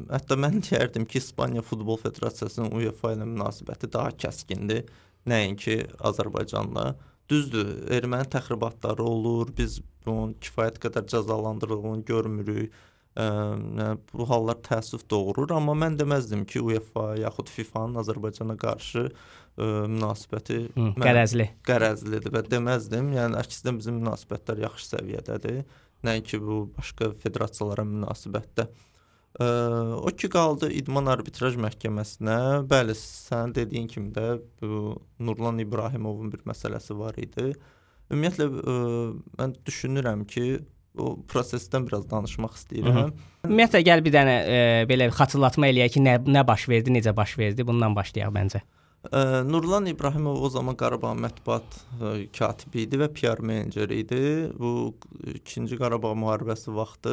hətta 0.09 0.39
mən 0.41 0.57
deyərdim 0.65 1.05
ki, 1.05 1.21
İspaniya 1.21 1.61
Futbol 1.61 2.01
Federasiyasının 2.01 2.73
UEFA 2.81 3.13
ilə 3.13 3.29
münasibəti 3.29 3.91
daha 3.93 4.09
kəskindir, 4.25 4.89
nəinki 5.29 5.83
Azərbaycanla. 6.09 6.89
Düzdür, 7.30 7.68
erməni 7.92 8.28
təxribatları 8.32 9.04
olur. 9.04 9.52
Biz 9.56 9.78
bunun 10.04 10.34
kifayət 10.44 10.80
qədər 10.82 11.06
cəzalandırıldığını 11.12 12.04
görmürük. 12.08 12.82
Ə, 13.14 13.26
bu 14.10 14.26
hallar 14.26 14.58
təəssüf 14.66 15.04
doğurur, 15.10 15.52
amma 15.54 15.76
mən 15.78 15.94
deməzdim 16.00 16.42
ki, 16.50 16.58
UEFA 16.66 17.12
yaxud 17.20 17.52
FIFA-nın 17.54 18.00
Azərbaycana 18.02 18.56
qarşı 18.58 19.04
ə, 19.06 19.68
münasibəti 19.86 20.64
Hı, 20.74 20.88
qərəzli. 20.98 21.46
Qərəzlidir 21.68 22.34
və 22.34 22.42
deməzdim. 22.50 23.12
Yəni 23.14 23.38
əksinə 23.38 23.76
bizim 23.78 24.00
münasibətlər 24.02 24.64
yaxşı 24.66 24.96
səviyyədədir. 24.96 25.62
Nəinki 26.04 26.42
bu 26.42 26.64
başqa 26.74 27.12
federasiyalara 27.22 27.86
münasibətdə. 27.86 28.66
Ə, 28.66 28.93
o 29.40 30.06
ki 30.16 30.28
qaldı 30.30 30.70
İdman 30.78 31.10
Arbitraj 31.10 31.56
Məhkəməsinə. 31.58 32.36
Bəli, 32.70 32.94
sənin 32.98 33.54
dediyin 33.54 33.88
kimi 33.90 34.12
də 34.14 34.38
bu 34.60 35.00
Nurlan 35.18 35.58
İbrahimovun 35.58 36.30
bir 36.32 36.44
məsələsi 36.46 36.98
var 36.98 37.18
idi. 37.18 37.50
Ümumiyyətlə 38.12 38.46
ə, 38.46 38.76
mən 39.40 39.56
düşünürəm 39.66 40.22
ki, 40.30 40.60
o 40.94 41.16
prosesdən 41.26 41.88
biraz 41.88 42.06
danışmaq 42.10 42.54
istəyirəm. 42.60 42.94
Hı 43.00 43.06
-hı. 43.08 43.26
Ümumiyyətlə 43.48 43.82
gəl 43.88 44.04
bir 44.06 44.14
dənə 44.14 44.36
ə, 44.38 44.62
belə 44.90 45.10
xatırlatma 45.10 45.72
eləyək 45.72 45.96
ki, 45.96 46.04
nə 46.06 46.16
nə 46.38 46.46
baş 46.46 46.68
verdi, 46.68 46.94
necə 46.94 47.16
baş 47.16 47.38
verdi? 47.38 47.66
Bundan 47.66 47.96
başlayaq 47.96 48.30
məncə. 48.30 48.62
Ə, 48.62 48.83
Nurlan 49.12 49.86
İbrahimov 49.86 50.42
o 50.42 50.48
zaman 50.48 50.76
Qarabağ 50.76 51.12
mətbuat 51.12 51.76
katibi 52.32 52.86
idi 52.86 52.96
və 53.02 53.10
PR 53.12 53.42
meneceri 53.44 53.98
idi. 54.00 54.20
Bu 54.56 54.94
2-ci 55.28 55.76
Qarabağ 55.76 56.14
müharibəsi 56.16 56.72
vaxtı 56.72 57.12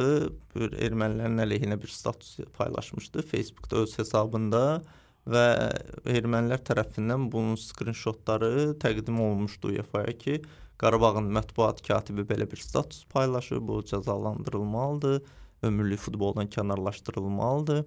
bir 0.54 0.72
ermənilərin 0.86 1.44
əleyhinə 1.44 1.76
bir 1.82 1.92
status 1.92 2.40
paylaşmışdı 2.56 3.22
Facebookda 3.28 3.84
öz 3.84 3.98
hesabında 3.98 4.62
və 5.28 5.44
ermənilər 6.08 6.64
tərəfindən 6.64 7.28
bunun 7.30 7.60
skrinşotları 7.60 8.72
təqdim 8.80 9.20
olunmuşdu 9.20 9.76
UEFA-ya 9.76 10.16
ki, 10.18 10.40
Qarabağın 10.80 11.28
mətbuat 11.36 11.84
katibi 11.86 12.24
belə 12.26 12.48
bir 12.50 12.56
status 12.56 13.04
paylaşıb, 13.12 13.68
bu 13.68 13.82
cəzalandırılmalıdır, 13.86 15.20
ömürlük 15.62 16.00
futboldan 16.00 16.48
kənarlaşdırılmalıdır. 16.48 17.84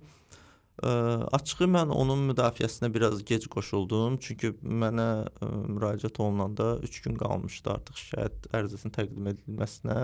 Ə, 0.83 0.91
açığı 1.31 1.69
mən 1.71 1.91
onun 1.95 2.25
müdafiəsinə 2.33 2.89
biraz 2.91 3.21
gec 3.23 3.45
qoşuldum, 3.51 4.17
çünki 4.19 4.51
mənə 4.59 5.07
ə, 5.23 5.47
müraciət 5.71 6.17
olunanda 6.19 6.73
3 6.83 6.97
gün 7.05 7.13
qalmışdı 7.21 7.71
artıq 7.71 8.01
şikayət 8.01 8.49
ərizəsinin 8.59 8.95
təqdim 8.97 9.29
edilməsinə. 9.31 9.99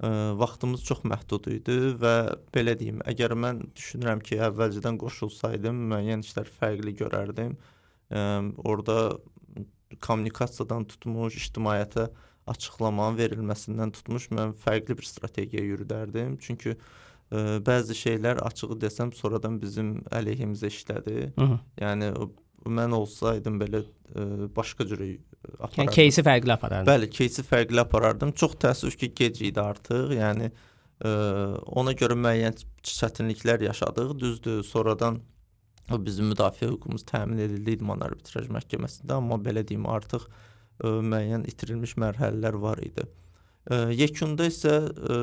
Ə, 0.00 0.12
vaxtımız 0.40 0.86
çox 0.88 1.04
məhdud 1.04 1.50
idi 1.52 1.76
və 2.00 2.14
belə 2.54 2.78
deyim, 2.80 3.02
əgər 3.12 3.36
mən 3.36 3.60
düşünürəm 3.76 4.22
ki, 4.24 4.38
əvvəlcədən 4.48 4.96
qoşulsaydım 5.02 5.84
müəyyən 5.92 6.24
işlər 6.24 6.48
fərqli 6.56 6.96
görərdim. 7.02 7.58
Ə, 8.08 8.24
orada 8.64 8.96
kommunikasiyadan 10.00 10.88
tutmuş, 10.88 11.36
ictimaiyyətə 11.42 12.08
açıqlamanın 12.48 13.20
verilməsindən 13.20 13.92
tutmuş 13.98 14.30
mən 14.32 14.56
fərqli 14.64 14.96
bir 14.96 15.12
strategiya 15.12 15.66
yürüdərdim. 15.74 16.38
Çünki 16.40 16.72
ə, 16.72 16.80
bəzi 17.65 17.95
şeylər 17.97 18.39
açığı 18.45 18.79
desəm 18.81 19.13
sonradan 19.15 19.59
bizim 19.61 19.95
əleyhimizə 20.13 20.69
işlədi. 20.71 21.31
Hı 21.35 21.45
-hı. 21.45 21.59
Yəni 21.81 22.11
mən 22.65 22.93
olsaydım 22.97 23.59
belə 23.61 23.81
ə, 23.83 24.47
başqa 24.55 24.85
cürə 24.89 25.09
aparardım. 25.59 25.81
Yəni 25.81 25.93
кейsi 25.93 26.23
fərqli 26.25 26.53
aparardım. 26.53 26.89
Bəli, 26.89 27.09
кейsi 27.09 27.43
fərqli 27.45 27.81
aparardım. 27.81 28.31
Çox 28.31 28.57
təəssüf 28.61 28.97
ki, 28.97 29.11
gec 29.15 29.41
idi 29.41 29.61
artıq. 29.61 30.13
Yəni 30.17 30.49
ə, 30.49 31.11
ona 31.81 31.93
görə 31.97 32.17
müəyyən 32.17 32.57
çətinliklər 32.85 33.65
yaşadıq. 33.67 34.15
Düzdür, 34.19 34.63
sonradan 34.63 35.21
o 35.91 35.99
bizim 36.05 36.31
müdafiə 36.33 36.71
hüququmuz 36.71 37.05
təmin 37.05 37.43
edildi 37.45 37.77
İdman 37.77 38.01
Arbitraj 38.01 38.49
Məhkəməsində, 38.49 39.19
amma 39.19 39.37
belə 39.37 39.65
deyim, 39.67 39.85
artıq 39.85 40.25
ə, 40.25 40.97
müəyyən 41.11 41.45
itirilmiş 41.51 41.97
mərhələlər 42.01 42.57
var 42.61 42.81
idi. 42.81 43.05
Ə, 43.68 43.90
yekunda 43.92 44.46
isə 44.48 44.72
ə, 44.88 45.16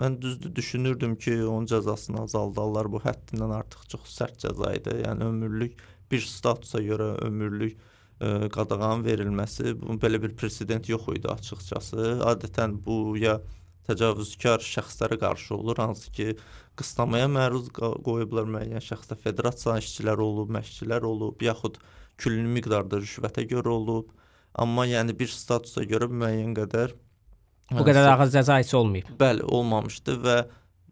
mən 0.00 0.16
düzdür 0.22 0.54
düşünürdüm 0.56 1.16
ki, 1.20 1.34
onun 1.44 1.68
cəzasını 1.68 2.22
azaldarlar. 2.24 2.88
Bu 2.92 3.02
həddindən 3.04 3.52
artıq 3.58 3.84
çox 3.92 4.06
sərt 4.14 4.38
cəza 4.40 4.72
idi. 4.78 5.02
Yəni 5.04 5.28
ömürlük 5.28 5.82
bir 6.10 6.24
statusa 6.24 6.80
görə 6.84 7.10
ömürlük 7.26 7.76
ə, 7.76 8.48
qadağan 8.54 9.04
verilməsi, 9.04 9.74
bu 9.82 9.98
belə 10.00 10.22
bir 10.22 10.32
presedent 10.38 10.88
yox 10.88 11.10
idi 11.18 11.28
açıqcası. 11.28 12.08
Adətən 12.24 12.78
bu 12.86 13.18
ya 13.20 13.38
təcavüzkar 13.84 14.64
şəxslərə 14.64 15.20
qarşı 15.20 15.54
olur, 15.58 15.76
hansı 15.76 16.12
ki, 16.16 16.30
qısnamaya 16.80 17.28
məruz 17.28 17.68
qoyublar 17.76 18.48
müəyyən 18.48 18.80
şəxslər, 18.80 19.20
federasiya 19.20 19.76
işçiləri 19.82 20.24
olub, 20.24 20.48
məşqçilər 20.56 21.04
olub, 21.04 21.42
yaxud 21.44 21.76
külli 22.16 22.46
miqdarda 22.56 23.02
rüşvətə 23.02 23.44
görə 23.50 23.76
olub. 23.76 24.08
Amma 24.54 24.86
yəni 24.88 25.12
bir 25.18 25.28
statusa 25.28 25.84
görə 25.90 26.08
müəyyən 26.08 26.54
qədər 26.56 26.94
bu 27.70 27.86
qədər 27.86 28.10
ağır 28.12 28.30
cəza 28.34 28.58
heç 28.60 28.74
olmayıb. 28.76 29.14
Bəli, 29.20 29.42
olmamışdı 29.42 30.18
və 30.24 30.36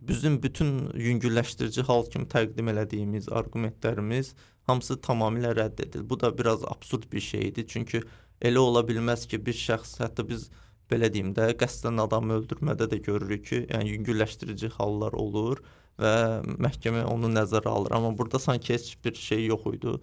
bizim 0.08 0.40
bütün 0.42 0.90
yüngülləşdirici 0.98 1.84
hal 1.86 2.06
kimi 2.10 2.26
təqdim 2.30 2.70
elədiyimiz 2.72 3.28
arqumentlərimiz 3.30 4.32
hamısı 4.66 4.98
tamamilə 5.04 5.52
rədd 5.58 5.84
edildi. 5.84 6.08
Bu 6.10 6.20
da 6.20 6.32
biraz 6.38 6.64
absurd 6.64 7.06
bir 7.12 7.20
şey 7.20 7.48
idi. 7.48 7.66
Çünki 7.68 8.02
elə 8.42 8.58
ola 8.58 8.82
bilməz 8.86 9.26
ki, 9.30 9.38
bir 9.46 9.54
şəxs 9.58 10.00
hətta 10.02 10.26
biz 10.28 10.48
belə 10.90 11.12
deyim 11.12 11.32
də, 11.36 11.52
qəsdən 11.60 12.00
adam 12.02 12.34
öldürmədə 12.38 12.88
də 12.90 12.98
görürük 13.06 13.46
ki, 13.46 13.62
yəni 13.70 13.94
yüngülləşdirici 13.96 14.72
hallar 14.78 15.14
olur 15.18 15.62
və 16.02 16.14
məhkəmə 16.62 17.04
onu 17.10 17.30
nəzərə 17.32 17.70
alır. 17.70 17.96
Amma 17.96 18.12
burada 18.18 18.38
sanki 18.42 18.74
heç 18.74 18.96
bir 19.04 19.14
şey 19.14 19.46
yox 19.46 19.66
idi. 19.76 19.96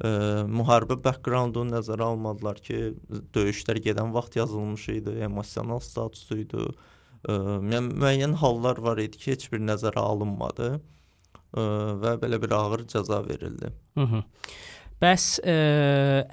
E, 0.00 0.10
müharibə 0.48 0.96
backgroundunu 1.04 1.74
nəzərə 1.74 2.06
almadılar 2.12 2.60
ki, 2.64 2.94
döyüşlər 3.34 3.80
gedən 3.84 4.14
vaxt 4.14 4.38
yazılmış 4.40 4.88
idi, 4.96 5.18
emosional 5.26 5.82
statusu 5.84 6.40
idi. 6.44 6.68
E, 7.28 7.36
yəni 7.74 7.92
müəyyən 7.92 8.38
hallar 8.40 8.80
var 8.84 9.02
idi 9.02 9.20
ki, 9.20 9.34
heç 9.34 9.50
bir 9.52 9.60
nəzərə 9.60 10.00
alınmadı 10.00 10.70
e, 10.76 11.66
və 12.04 12.16
belə 12.22 12.40
bir 12.42 12.56
ağır 12.56 12.86
cəza 12.94 13.20
verildi. 13.28 13.74
Hı 13.98 14.08
-hı. 14.08 14.24
Bəs 14.99 15.23
ə, 15.43 15.53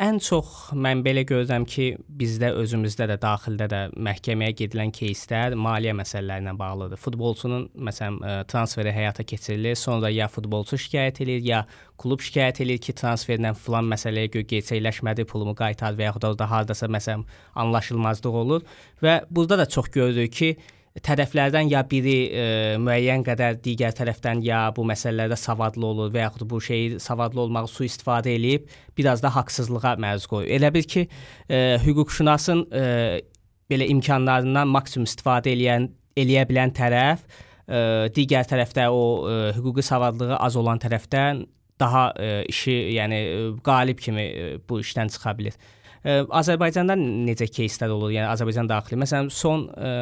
ən 0.06 0.20
çox 0.22 0.70
mən 0.78 1.00
belə 1.02 1.24
görürəm 1.26 1.64
ki, 1.66 1.86
bizdə 2.20 2.52
özümüzdə 2.60 3.08
də 3.10 3.16
daxildə 3.20 3.66
də 3.68 3.80
məhkəməyə 4.06 4.54
gedilən 4.60 4.92
кейslər 4.94 5.56
maliyyə 5.58 5.96
məsələləri 5.98 6.44
ilə 6.44 6.52
bağlıdır. 6.60 7.00
Futbolçunun 7.02 7.64
məsələn 7.88 8.20
ə, 8.22 8.36
transferi 8.52 8.92
həyata 8.94 9.26
keçirilir, 9.26 9.74
sonra 9.80 10.12
ya 10.14 10.28
futbolçu 10.30 10.78
şikayət 10.78 11.18
edir, 11.24 11.42
ya 11.42 11.64
klub 11.98 12.22
şikayət 12.22 12.62
edir 12.62 12.78
ki, 12.86 12.94
transferlə 13.02 13.50
filan 13.58 13.90
məsələyə 13.90 14.30
görə 14.36 14.46
gerçəkləşmədi, 14.54 15.26
pulumu 15.32 15.56
qaytar 15.58 15.98
və 15.98 16.06
yaxud 16.06 16.22
da 16.22 16.30
orada 16.30 16.48
hardasa 16.54 16.86
məsələn 16.86 17.26
anlaşılmazlıq 17.64 18.38
olur 18.44 18.62
və 19.02 19.24
burada 19.30 19.58
da 19.64 19.66
çox 19.66 19.90
görürük 19.90 20.38
ki, 20.38 20.52
tərəflərdən 21.05 21.69
ya 21.71 21.83
biri 21.89 22.15
e, 22.31 22.43
müəyyən 22.81 23.23
qədər 23.27 23.59
digər 23.63 23.95
tərəfdən 23.97 24.41
ya 24.45 24.67
bu 24.75 24.85
məsələlərdə 24.87 25.37
savadlı 25.39 25.85
olur 25.91 26.11
və 26.13 26.23
yaxud 26.25 26.47
bu 26.49 26.61
şeyi 26.63 26.99
savadlı 27.03 27.43
olmağı 27.45 27.69
sui-istifadə 27.71 28.33
eləyib 28.33 28.69
biraz 28.97 29.23
da 29.23 29.33
haqsızlığa 29.35 29.95
məruz 30.01 30.27
qoyur. 30.29 30.49
Elə 30.57 30.71
bil 30.73 30.87
ki, 30.89 31.07
e, 31.49 31.59
hüquqşünasın 31.85 32.63
e, 32.71 32.85
belə 33.71 33.89
imkanlarından 33.93 34.71
maksimum 34.73 35.09
istifadə 35.09 35.53
eləyən 35.53 35.91
eləyə 36.17 36.47
bilən 36.49 36.73
tərəf 36.77 37.23
e, 37.27 38.09
digər 38.15 38.49
tərəfdə 38.49 38.89
o 38.89 39.03
e, 39.29 39.37
hüquqi 39.59 39.85
savadlığı 39.85 40.35
az 40.39 40.57
olan 40.59 40.81
tərəfdən 40.81 41.45
daha 41.79 42.11
e, 42.17 42.43
işi, 42.49 42.75
yəni 42.97 43.17
e, 43.21 43.41
qalib 43.65 43.99
kimi 44.01 44.25
e, 44.25 44.45
bu 44.69 44.81
işdən 44.81 45.13
çıxa 45.13 45.35
bilər. 45.37 45.57
Ə, 46.02 46.16
Azərbaycanda 46.34 46.96
necə 46.98 47.46
кейslər 47.46 47.92
olur? 47.94 48.10
Yəni 48.10 48.26
Azərbaycan 48.32 48.70
daxili. 48.70 48.98
Məsələn, 48.98 49.28
son 49.30 49.68
ə, 49.70 49.92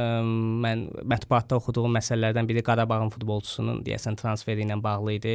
mən 0.65 0.87
mətbuatda 1.13 1.59
oxuduğum 1.61 1.93
məsələlərdən 1.99 2.49
biri 2.49 2.65
Qarabağın 2.65 3.13
futbolçusunun 3.13 3.83
deyəsən 3.85 4.17
transferi 4.21 4.65
ilə 4.65 4.79
bağlı 4.81 5.17
idi. 5.19 5.35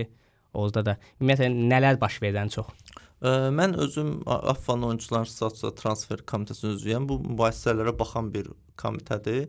Orada 0.56 0.82
da 0.88 0.95
ümumiyyətlə 1.19 1.52
nələr 1.54 2.00
baş 2.02 2.17
verən 2.24 2.50
çox? 2.54 2.71
Ə, 3.21 3.52
mən 3.54 3.78
özüm 3.86 4.17
Afan 4.26 4.88
Oyunçular 4.88 5.28
Assosiasiyası 5.28 5.76
transfer 5.78 6.26
komitəsinin 6.34 6.80
üzvüyəm. 6.80 7.06
Bu 7.12 7.19
mübahisələrə 7.21 7.93
baxan 8.00 8.34
bir 8.34 8.50
komitədir. 8.82 9.45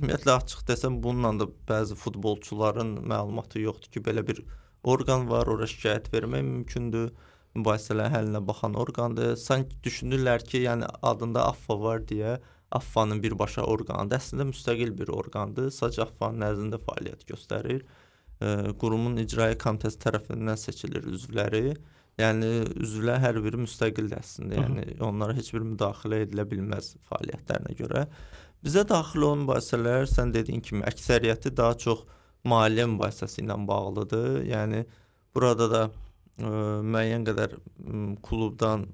Ümumiyyətlə 0.00 0.38
açıq 0.40 0.64
desəm 0.70 0.96
bununla 1.04 1.44
da 1.44 1.50
bəzi 1.68 1.94
futbolçuların 2.00 2.96
məlumatı 3.04 3.60
yoxdur 3.62 3.92
ki, 3.94 4.02
belə 4.08 4.24
bir 4.26 4.40
orqan 4.82 5.28
var, 5.28 5.46
ora 5.52 5.68
şikayət 5.70 6.08
vermək 6.12 6.42
mümkündür 6.48 7.12
mübahisələrin 7.59 8.15
həllinə 8.15 8.41
baxan 8.47 8.77
orqandır. 8.79 9.35
Sanki 9.39 9.77
düşünürlər 9.85 10.43
ki, 10.47 10.63
yəni 10.67 10.89
adında 11.11 11.45
AFFA 11.51 11.79
var 11.81 12.03
deyə 12.09 12.39
AFFA-nın 12.71 13.21
birbaşa 13.23 13.65
orqanıdır. 13.65 14.19
Əslində 14.19 14.47
müstəqil 14.51 14.91
bir 14.97 15.11
orqandır. 15.13 15.71
Sadəcə 15.73 16.05
AFFA-nın 16.05 16.43
nəzdində 16.45 16.79
fəaliyyət 16.85 17.25
göstərir. 17.31 17.85
E, 18.39 18.51
qurumun 18.81 19.17
icraiyyə 19.23 19.57
komitəsi 19.61 20.01
tərəfindən 20.03 20.59
seçilir 20.59 21.07
üzvləri. 21.09 21.73
Yəni 22.19 22.51
üzvlər 22.83 23.21
hər 23.23 23.39
biri 23.45 23.63
müstəqildir 23.63 24.19
əslində. 24.19 24.59
Yəni 24.59 24.99
onlara 25.05 25.37
heç 25.37 25.53
bir 25.55 25.65
müdaxilə 25.71 26.21
edilə 26.25 26.45
bilməz 26.51 26.93
fəaliyyətlərinə 27.09 27.77
görə. 27.79 28.05
Bizə 28.63 28.83
daxil 28.87 29.23
olan 29.23 29.45
mübahisələr 29.45 30.05
sən 30.11 30.33
dediyin 30.35 30.61
kimi 30.61 30.83
əksəriyyəti 30.89 31.53
daha 31.55 31.77
çox 31.79 32.03
maliyyə 32.47 32.89
mübahisəsi 32.91 33.41
ilə 33.45 33.55
bağlıdır. 33.67 34.43
Yəni 34.49 34.83
burada 35.35 35.69
da 35.71 35.81
ə, 35.87 36.08
müəyyən 36.39 37.25
qədər 37.27 37.55
klubdan 38.25 38.87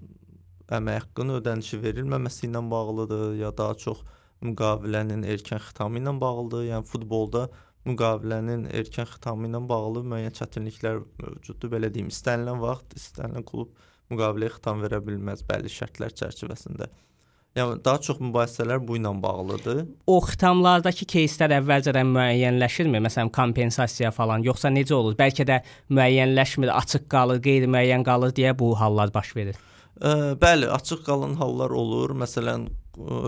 əmək 0.76 1.00
haqqının 1.04 1.40
ödənişi 1.42 1.80
verilməməsi 1.84 2.48
ilə 2.48 2.62
bağlıdır, 2.72 3.36
ya 3.38 3.52
daha 3.58 3.76
çox 3.78 4.02
müqavilənin 4.46 5.24
erkən 5.30 5.62
xitamı 5.62 6.02
ilə 6.02 6.16
bağlıdır. 6.22 6.66
Yəni 6.72 6.90
futbolda 6.90 7.48
müqavilənin 7.86 8.66
erkən 8.74 9.10
xitamı 9.12 9.50
ilə 9.50 9.62
bağlı 9.70 10.04
müəyyən 10.12 10.38
çətinliklər 10.40 11.02
mövcuddur. 11.22 11.72
Belə 11.76 11.92
deyim, 11.94 12.10
istənilən 12.14 12.62
vaxt 12.64 12.98
istənilən 12.98 13.46
klub 13.46 13.74
müqaviləyə 14.14 14.56
xitam 14.58 14.82
verə 14.86 15.02
bilməz 15.06 15.46
bəlli 15.50 15.72
şərtlər 15.72 16.16
çərçivəsində. 16.18 16.90
Yəni 17.59 17.81
daha 17.83 17.99
çox 17.99 18.21
mübahisələr 18.23 18.79
bu 18.87 18.95
ilə 19.01 19.11
bağlıdır. 19.23 19.81
O 20.07 20.21
xitamlardakı 20.23 21.07
кейslər 21.11 21.57
əvvəlcədən 21.57 22.13
müəyyənləşirmi? 22.15 23.01
Məsələn, 23.03 23.33
kompensasiya 23.35 24.13
falan, 24.15 24.45
yoxsa 24.47 24.71
necə 24.71 24.95
olur? 24.95 25.17
Bəlkə 25.19 25.47
də 25.49 25.57
müəyyənləşmir, 25.91 26.71
açıq 26.71 27.09
qalır, 27.11 27.41
qeyri-müəyyən 27.43 28.07
qalır 28.07 28.37
deyə 28.37 28.53
bu 28.59 28.71
hallar 28.79 29.11
baş 29.15 29.33
verir. 29.37 29.59
Ə, 29.99 30.37
bəli, 30.41 30.69
açıq 30.71 31.03
qalan 31.09 31.35
hallar 31.41 31.75
olur. 31.75 32.15
Məsələn, 32.23 32.69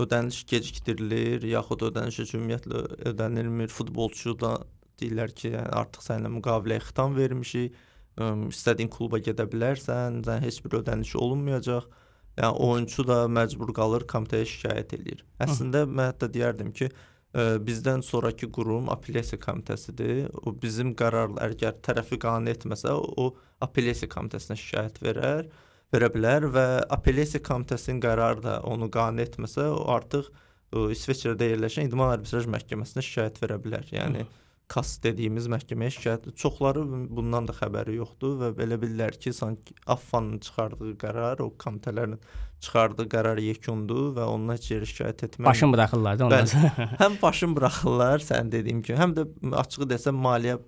ödəniş 0.05 0.45
gecikdirilir, 0.53 1.43
yaxud 1.51 1.83
ödəniş 1.89 2.21
ümumiyyətlə 2.37 2.85
ödənilmir. 3.11 3.73
Futbolçu 3.75 4.37
da 4.39 4.53
deyirlər 5.01 5.35
ki, 5.35 5.51
yəni 5.57 5.73
artıq 5.81 6.05
səninlə 6.07 6.31
müqaviləyə 6.37 6.85
xitam 6.87 7.19
vermişik, 7.19 7.75
ə, 8.15 8.31
istədiyin 8.53 8.93
kluba 8.93 9.19
gedə 9.19 9.49
bilərsən, 9.51 10.23
sən 10.23 10.41
heç 10.47 10.63
bir 10.63 10.79
ödəniş 10.79 11.17
olunmayacaq. 11.19 11.91
Yəni 12.38 12.64
oyunçu 12.64 13.04
da 13.06 13.22
məcbur 13.30 13.72
qalır 13.74 14.06
komitəyə 14.10 14.46
şikayət 14.46 14.94
eləyir. 14.98 15.22
Əslində 15.42 15.84
Hı. 15.84 15.92
mən 15.98 16.10
hətta 16.12 16.28
deyərdim 16.34 16.72
ki, 16.76 16.88
ə, 16.88 17.46
bizdən 17.66 18.04
sonrakı 18.06 18.50
qurum 18.54 18.90
apellyasiya 18.94 19.40
komitəsidir. 19.42 20.28
O 20.46 20.54
bizim 20.54 20.94
qərarlar 20.98 21.56
əgər 21.56 21.80
tərəfi 21.84 22.20
qane 22.22 22.54
etməsə, 22.54 22.94
o 22.94 23.32
apellyasiya 23.64 24.10
komitəsinə 24.14 24.58
şikayət 24.60 25.02
verər, 25.02 25.48
verə 25.94 26.10
bilər 26.14 26.46
və 26.54 26.66
apellyasiya 26.94 27.42
komitəsinin 27.48 28.02
qərarı 28.04 28.44
da 28.46 28.58
onu 28.70 28.90
qane 28.94 29.26
etməsə, 29.26 29.66
o 29.74 29.88
artıq 29.98 30.30
ə, 30.30 30.88
İsveçrədə 30.94 31.52
yerləşən 31.56 31.90
idman 31.90 32.14
arbitraj 32.14 32.46
məhkəməsinə 32.54 33.02
şikayət 33.02 33.42
verə 33.42 33.58
bilər. 33.66 33.90
Yəni 33.98 34.26
Hı 34.26 34.34
KAS 34.68 34.98
dediyimiz 35.04 35.46
məhkəməyə 35.48 35.92
şikayət 35.94 36.26
çoxları 36.36 36.82
bundan 37.16 37.46
da 37.48 37.54
xəbəri 37.56 37.94
yoxdur 37.96 38.34
və 38.42 38.50
belə 38.58 38.76
bilirlər 38.80 39.16
ki, 39.16 39.32
sanki 39.32 39.74
AFFA-nın 39.88 40.42
çıxardığı 40.44 40.92
qərar, 41.00 41.40
o 41.40 41.48
komitələrin 41.64 42.18
çıxardığı 42.64 43.06
qərar 43.14 43.40
yekundur 43.40 44.10
və 44.18 44.26
ondan 44.28 44.58
heç 44.58 44.68
yerə 44.74 44.88
şikayət 44.90 45.24
etmək. 45.28 45.48
Başın 45.48 45.72
buraxırlar 45.72 46.18
da 46.18 46.26
ondan. 46.26 46.52
həm 47.02 47.16
başın 47.22 47.56
buraxırlar, 47.56 48.24
sən 48.28 48.52
dediyim 48.52 48.82
kimi, 48.84 48.98
həm 49.00 49.16
də 49.16 49.24
açığı 49.62 49.88
desəm 49.94 50.20
maliyyə 50.26 50.58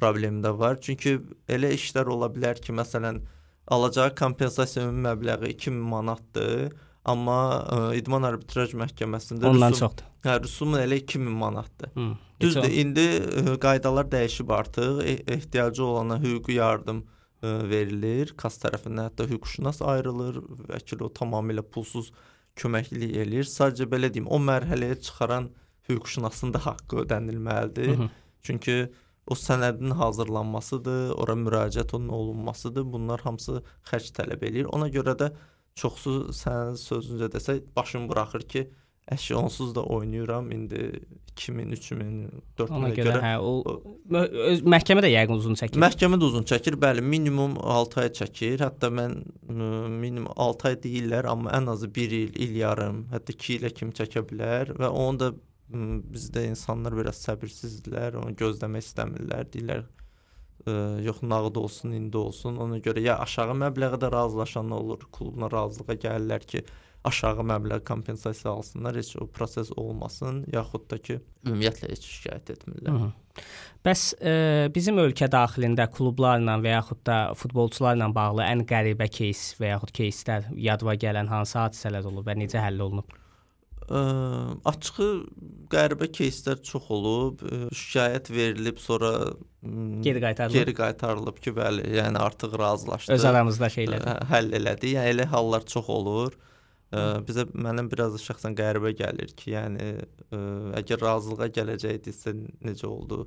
problemi 0.00 0.42
də 0.42 0.50
var. 0.58 0.80
Çünki 0.82 1.20
elə 1.46 1.70
işlər 1.78 2.10
ola 2.10 2.32
bilər 2.34 2.58
ki, 2.58 2.74
məsələn, 2.74 3.22
alacağı 3.70 4.16
kompensasiya 4.18 4.90
məbləği 4.90 5.54
2000 5.54 5.86
manatdır 5.94 6.74
Amma 7.04 7.38
ə, 7.60 7.78
idman 7.98 8.24
arbitraj 8.24 8.72
məhkəməsində 8.80 9.50
ondan 9.50 9.74
rüsum, 9.74 9.88
çoxdur. 9.90 10.06
Hə, 10.24 10.38
rüsumun 10.40 10.80
elə 10.80 11.00
2000 11.02 11.34
manatdır. 11.40 11.90
Hı, 11.98 12.06
Düzdür, 12.40 12.68
indi 12.82 13.04
ə, 13.20 13.56
qaydalar 13.60 14.08
dəyişib 14.12 14.52
artıq. 14.56 15.02
E 15.04 15.18
ehtiyacı 15.36 15.84
olana 15.84 16.16
hüquqi 16.22 16.56
yardım 16.56 17.02
ə, 17.04 17.52
verilir. 17.68 18.32
KAS 18.40 18.56
tərəfindən 18.64 19.10
hətta 19.10 19.28
hüquqşünas 19.28 19.82
ayrılır, 19.84 20.40
vəkil 20.72 21.04
o 21.04 21.12
tamamilə 21.20 21.66
pulsuz 21.76 22.10
köməklik 22.56 23.16
eləyir. 23.20 23.48
Sadəcə 23.52 23.88
belə 23.90 24.12
deyim, 24.14 24.30
o 24.32 24.40
mərhələyə 24.40 24.96
çıxaran 25.04 25.52
hüquqşünasın 25.90 26.54
da 26.56 26.64
haqqı 26.64 27.04
ödənilməlidir. 27.04 27.96
Hı 27.96 28.02
-hı. 28.02 28.10
Çünki 28.42 28.92
o 29.26 29.34
sənədin 29.34 29.92
hazırlanmasıdır, 29.96 31.10
ora 31.20 31.32
müraciət 31.32 31.96
onun 31.96 32.08
olunmasıdır. 32.08 32.92
Bunlar 32.92 33.20
hamısı 33.20 33.62
xərc 33.90 34.12
tələb 34.18 34.44
eləyir. 34.48 34.66
Ona 34.72 34.88
görə 34.88 35.14
də 35.20 35.32
çoxsu 35.80 36.30
sən 36.34 36.78
sözüncə 36.78 37.28
desək 37.34 37.62
başım 37.76 38.08
buraxır 38.10 38.44
ki, 38.50 38.64
əşi 39.14 39.34
onsuz 39.36 39.74
da 39.76 39.82
oynayıram 39.82 40.50
indi 40.54 41.00
2000, 41.34 41.72
3000, 41.76 42.10
4000-ə 42.58 42.76
Ona 42.78 42.88
görə, 42.94 43.10
görə. 43.10 43.22
hə, 43.24 43.32
o 43.42 44.22
öz 44.52 44.62
məhkəmə 44.74 45.02
də 45.04 45.10
yəqin 45.10 45.34
uzun 45.34 45.58
çəkir. 45.58 45.80
Məhkəmə 45.82 46.18
də 46.22 46.28
uzun 46.30 46.46
çəkir. 46.48 46.76
Bəli, 46.80 47.02
minimum 47.02 47.56
6 47.58 48.00
ay 48.04 48.12
çəkir. 48.20 48.62
Hətta 48.62 48.88
mən 48.94 49.18
minimum 49.50 50.30
6 50.46 50.68
ay 50.70 50.78
deyirlər, 50.86 51.28
amma 51.32 51.50
ən 51.58 51.68
azı 51.74 51.90
1 51.98 52.14
il, 52.20 52.38
il 52.46 52.54
yarım, 52.62 53.02
hətta 53.12 53.34
2 53.34 53.58
ilə 53.58 53.72
kimi 53.74 53.92
çəkə 53.98 54.22
bilər 54.30 54.72
və 54.78 54.88
onu 54.88 55.20
da 55.24 55.32
bizdə 56.14 56.46
insanlar 56.52 56.94
biraz 56.96 57.18
səbirsizdirlər, 57.26 58.20
onu 58.22 58.36
gözləmək 58.38 58.86
istəmirlər. 58.86 59.50
Deyirlər 59.52 59.84
ə, 60.65 60.75
yox 61.05 61.23
nağd 61.23 61.55
olsun, 61.61 61.95
indi 61.97 62.17
olsun. 62.17 62.59
Ona 62.63 62.79
görə 62.83 63.03
ya 63.03 63.17
aşağı 63.23 63.55
məbləğə 63.65 63.99
də 64.01 64.11
razılaşan 64.13 64.71
olur, 64.75 65.07
klubla 65.15 65.51
razılığa 65.51 65.97
gəlirlər 66.05 66.45
ki, 66.53 66.63
aşağı 67.03 67.45
məbləğ 67.51 67.83
kompensasiya 67.87 68.53
alsınlar, 68.53 68.97
heç 68.99 69.15
o 69.21 69.27
proses 69.27 69.71
olmasın, 69.75 70.43
yaxud 70.53 70.89
da 70.91 70.97
ki, 70.97 71.19
ümumiyyətlə 71.45 71.91
heç 71.93 72.07
şikayət 72.07 72.53
etmirlər. 72.57 72.91
Hı 72.91 73.05
-hı. 73.05 73.11
Bəs 73.85 74.01
e, 74.19 74.33
bizim 74.75 74.97
ölkə 74.99 75.29
daxilində 75.31 75.87
klublarla 75.91 76.57
və 76.59 76.73
yaxud 76.73 76.99
da 77.07 77.33
futbolçularla 77.39 78.09
bağlı 78.15 78.43
ən 78.43 78.65
qəribə 78.67 79.07
кейs 79.07 79.55
və 79.59 79.71
yaxud 79.71 79.93
keyslər 79.95 80.49
yadıma 80.55 80.95
gələn 80.99 81.27
hansı 81.31 81.57
hadisələr 81.59 82.09
olub 82.11 82.27
və 82.27 82.35
necə 82.41 82.59
həll 82.59 82.83
olunub? 82.83 83.07
Ə, 83.84 84.00
açığı 84.70 85.08
qəribə 85.72 86.08
keyslər 86.16 86.62
çox 86.64 86.86
olub. 86.94 87.42
Ə, 87.44 87.58
şikayət 87.76 88.30
verilib, 88.32 88.78
sonra 88.80 89.10
Geri 90.04 90.20
qaytarılıb. 90.20 90.54
geri 90.56 90.74
qaytarılıb 90.76 91.38
ki, 91.44 91.52
bəli, 91.56 91.84
yəni 91.98 92.20
artıq 92.20 92.56
razılaşdı. 92.60 93.12
Öz 93.16 93.24
aramızda 93.30 93.68
şeylər. 93.72 94.04
Həll 94.32 94.50
elədi. 94.60 94.94
Yəni 94.96 95.12
elə 95.14 95.26
hallar 95.32 95.64
çox 95.68 95.88
olur. 95.92 96.36
Ə, 96.94 97.04
bizə 97.26 97.44
mənim 97.52 97.88
biraz 97.90 98.12
da 98.14 98.20
şəxsən 98.22 98.56
qəribə 98.58 98.92
gəlir 98.96 99.32
ki, 99.36 99.50
yəni 99.56 99.88
ə, 100.30 100.42
əgər 100.80 101.00
razılığa 101.04 101.48
gələcəkdisə 101.56 102.34
necə 102.64 102.86
oldu? 102.88 103.24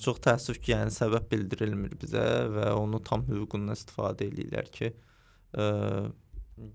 Çox 0.00 0.18
təəssüf 0.24 0.58
ki, 0.62 0.72
yəni 0.74 0.92
səbəb 0.94 1.26
bildirilmir 1.30 1.94
bizə 2.00 2.24
və 2.54 2.70
onu 2.78 3.00
tam 3.04 3.22
hüququndan 3.28 3.76
istifadə 3.78 4.26
eləyirlər 4.30 4.70
ki, 4.72 4.92
ə, 5.54 5.66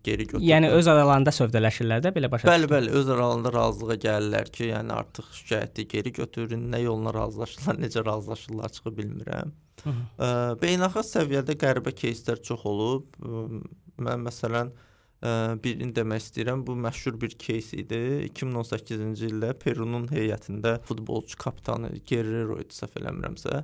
geri 0.05 0.27
götür. 0.27 0.45
Yəni 0.45 0.71
öz 0.77 0.88
aralarında 0.93 1.33
sövdələşirlər 1.35 2.03
də 2.05 2.12
belə 2.16 2.31
başa 2.33 2.49
Bəli, 2.49 2.69
bəli, 2.71 2.93
öz 3.01 3.09
aralarında 3.09 3.53
razılığa 3.55 3.97
gəlirlər 4.05 4.53
ki, 4.53 4.69
yəni 4.75 4.93
artıq 4.97 5.33
şikayəti 5.38 5.87
geri 5.88 6.12
götürün, 6.21 6.66
nə 6.73 6.83
yolla 6.85 7.14
razılaşırlar, 7.16 7.81
necə 7.85 8.05
razılaşırlar 8.07 8.77
çıxa 8.77 8.93
bilmirəm. 8.99 9.53
Hı 9.85 9.90
-hı. 9.90 10.05
Ə, 10.27 10.31
beynəlxalq 10.61 11.09
səviyyədə 11.14 11.57
qəribə 11.64 11.95
кейslər 12.03 12.43
çox 12.43 12.66
olub. 12.66 13.16
Ə, 13.21 13.62
Mən 14.01 14.23
məsələn 14.25 14.71
ə, 14.73 15.31
birini 15.64 15.93
demək 15.97 16.23
istəyirəm. 16.25 16.64
Bu 16.66 16.73
məşhur 16.73 17.21
bir 17.21 17.37
keys 17.38 17.75
idi. 17.75 18.31
2018-ci 18.33 19.29
ildə 19.29 19.53
Perunun 19.53 20.07
heyətində 20.09 20.79
futbolçu 20.88 21.37
kapitanı 21.37 21.90
Guerrero 22.09 22.57
idi 22.61 22.73
səhv 22.73 22.97
eləmirəmsə. 23.01 23.62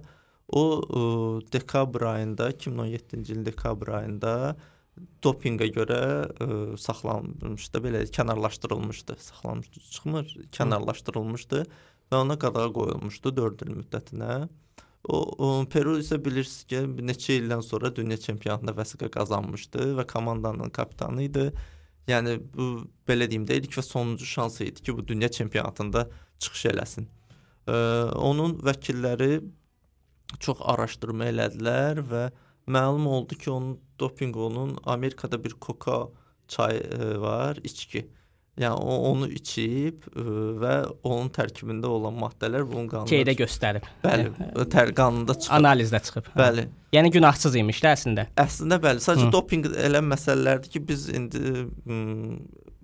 O 0.48 0.64
ə, 0.80 1.02
dekabr 1.52 2.02
ayında, 2.02 2.50
2017-ci 2.50 3.32
ilin 3.32 3.46
dekabr 3.46 3.88
ayında 3.88 4.56
dopinqə 5.23 5.67
görə 5.75 5.99
ə, 6.25 6.47
saxlanılmışdı, 6.81 7.81
belə 7.83 8.01
kənarlaşdırılmışdı. 8.15 9.17
Saxlanmışdı, 9.27 9.83
çıxmır, 9.89 10.33
kənarlaşdırılmışdı 10.57 11.61
və 12.11 12.19
ona 12.19 12.37
qadağa 12.39 12.71
qoyulmuşdu 12.75 13.35
4 13.37 13.65
il 13.67 13.75
müddətinə. 13.81 14.33
O, 15.09 15.17
o 15.17 15.47
Peru 15.71 15.95
isə 16.01 16.19
bilirsiniz 16.21 16.65
ki, 16.69 16.81
neçə 17.07 17.37
ildən 17.39 17.63
sonra 17.65 17.89
dünya 17.95 18.19
çempionatında 18.21 18.75
vəsiqə 18.77 19.09
qazanmışdı 19.13 19.95
və 19.97 20.05
komandanın 20.07 20.69
kapitanı 20.69 21.25
idi. 21.29 21.47
Yəni 22.09 22.37
bu 22.53 22.67
belə 23.07 23.29
deyim 23.29 23.47
də 23.49 23.57
ilk 23.61 23.79
və 23.79 23.85
sonuncu 23.85 24.25
şansı 24.25 24.67
idi 24.69 24.83
ki, 24.85 24.97
bu 24.97 25.07
dünya 25.07 25.29
çempionatında 25.31 26.07
çıxış 26.39 26.67
eləsin. 26.73 27.09
Ə, 27.65 27.75
onun 28.17 28.59
vəkilləri 28.65 29.41
çox 30.39 30.61
araşdırma 30.73 31.27
elədilər 31.31 32.01
və 32.11 32.23
məlum 32.67 33.07
oldu 33.07 33.35
ki, 33.35 33.51
onun 33.51 33.77
dopinq 33.99 34.37
onun 34.37 34.77
Amerikada 34.83 35.43
bir 35.43 35.55
Coca 35.61 36.07
çay 36.47 36.81
ə, 36.81 37.13
var, 37.21 37.61
içki. 37.63 38.07
Yəni 38.59 38.75
o 38.83 38.95
onu 39.11 39.29
içib 39.31 40.03
ə, 40.11 40.23
və 40.59 40.73
onun 41.07 41.29
tərkibində 41.33 41.87
olan 41.87 42.17
maddələr 42.19 42.65
bunun 42.67 42.89
qanunda 42.91 43.13
Şeydə 43.13 43.35
göstərib. 43.39 43.87
Bəli, 44.03 44.27
tər 44.73 44.91
qanunda 44.97 45.37
çıxıb. 45.39 45.55
Analizdə 45.55 46.01
çıxıb. 46.03 46.27
Hə. 46.33 46.39
Bəli. 46.41 46.67
Yəni 46.91 47.13
günahsız 47.15 47.55
imiş 47.61 47.79
də 47.85 47.93
əslində. 47.95 48.27
Əslində 48.43 48.81
bəli, 48.83 49.03
sadəcə 49.05 49.29
Hı. 49.29 49.31
dopinq 49.37 49.71
elə 49.71 50.03
məsələlərdir 50.03 50.73
ki, 50.75 50.83
biz 50.91 51.07
indi 51.15 51.39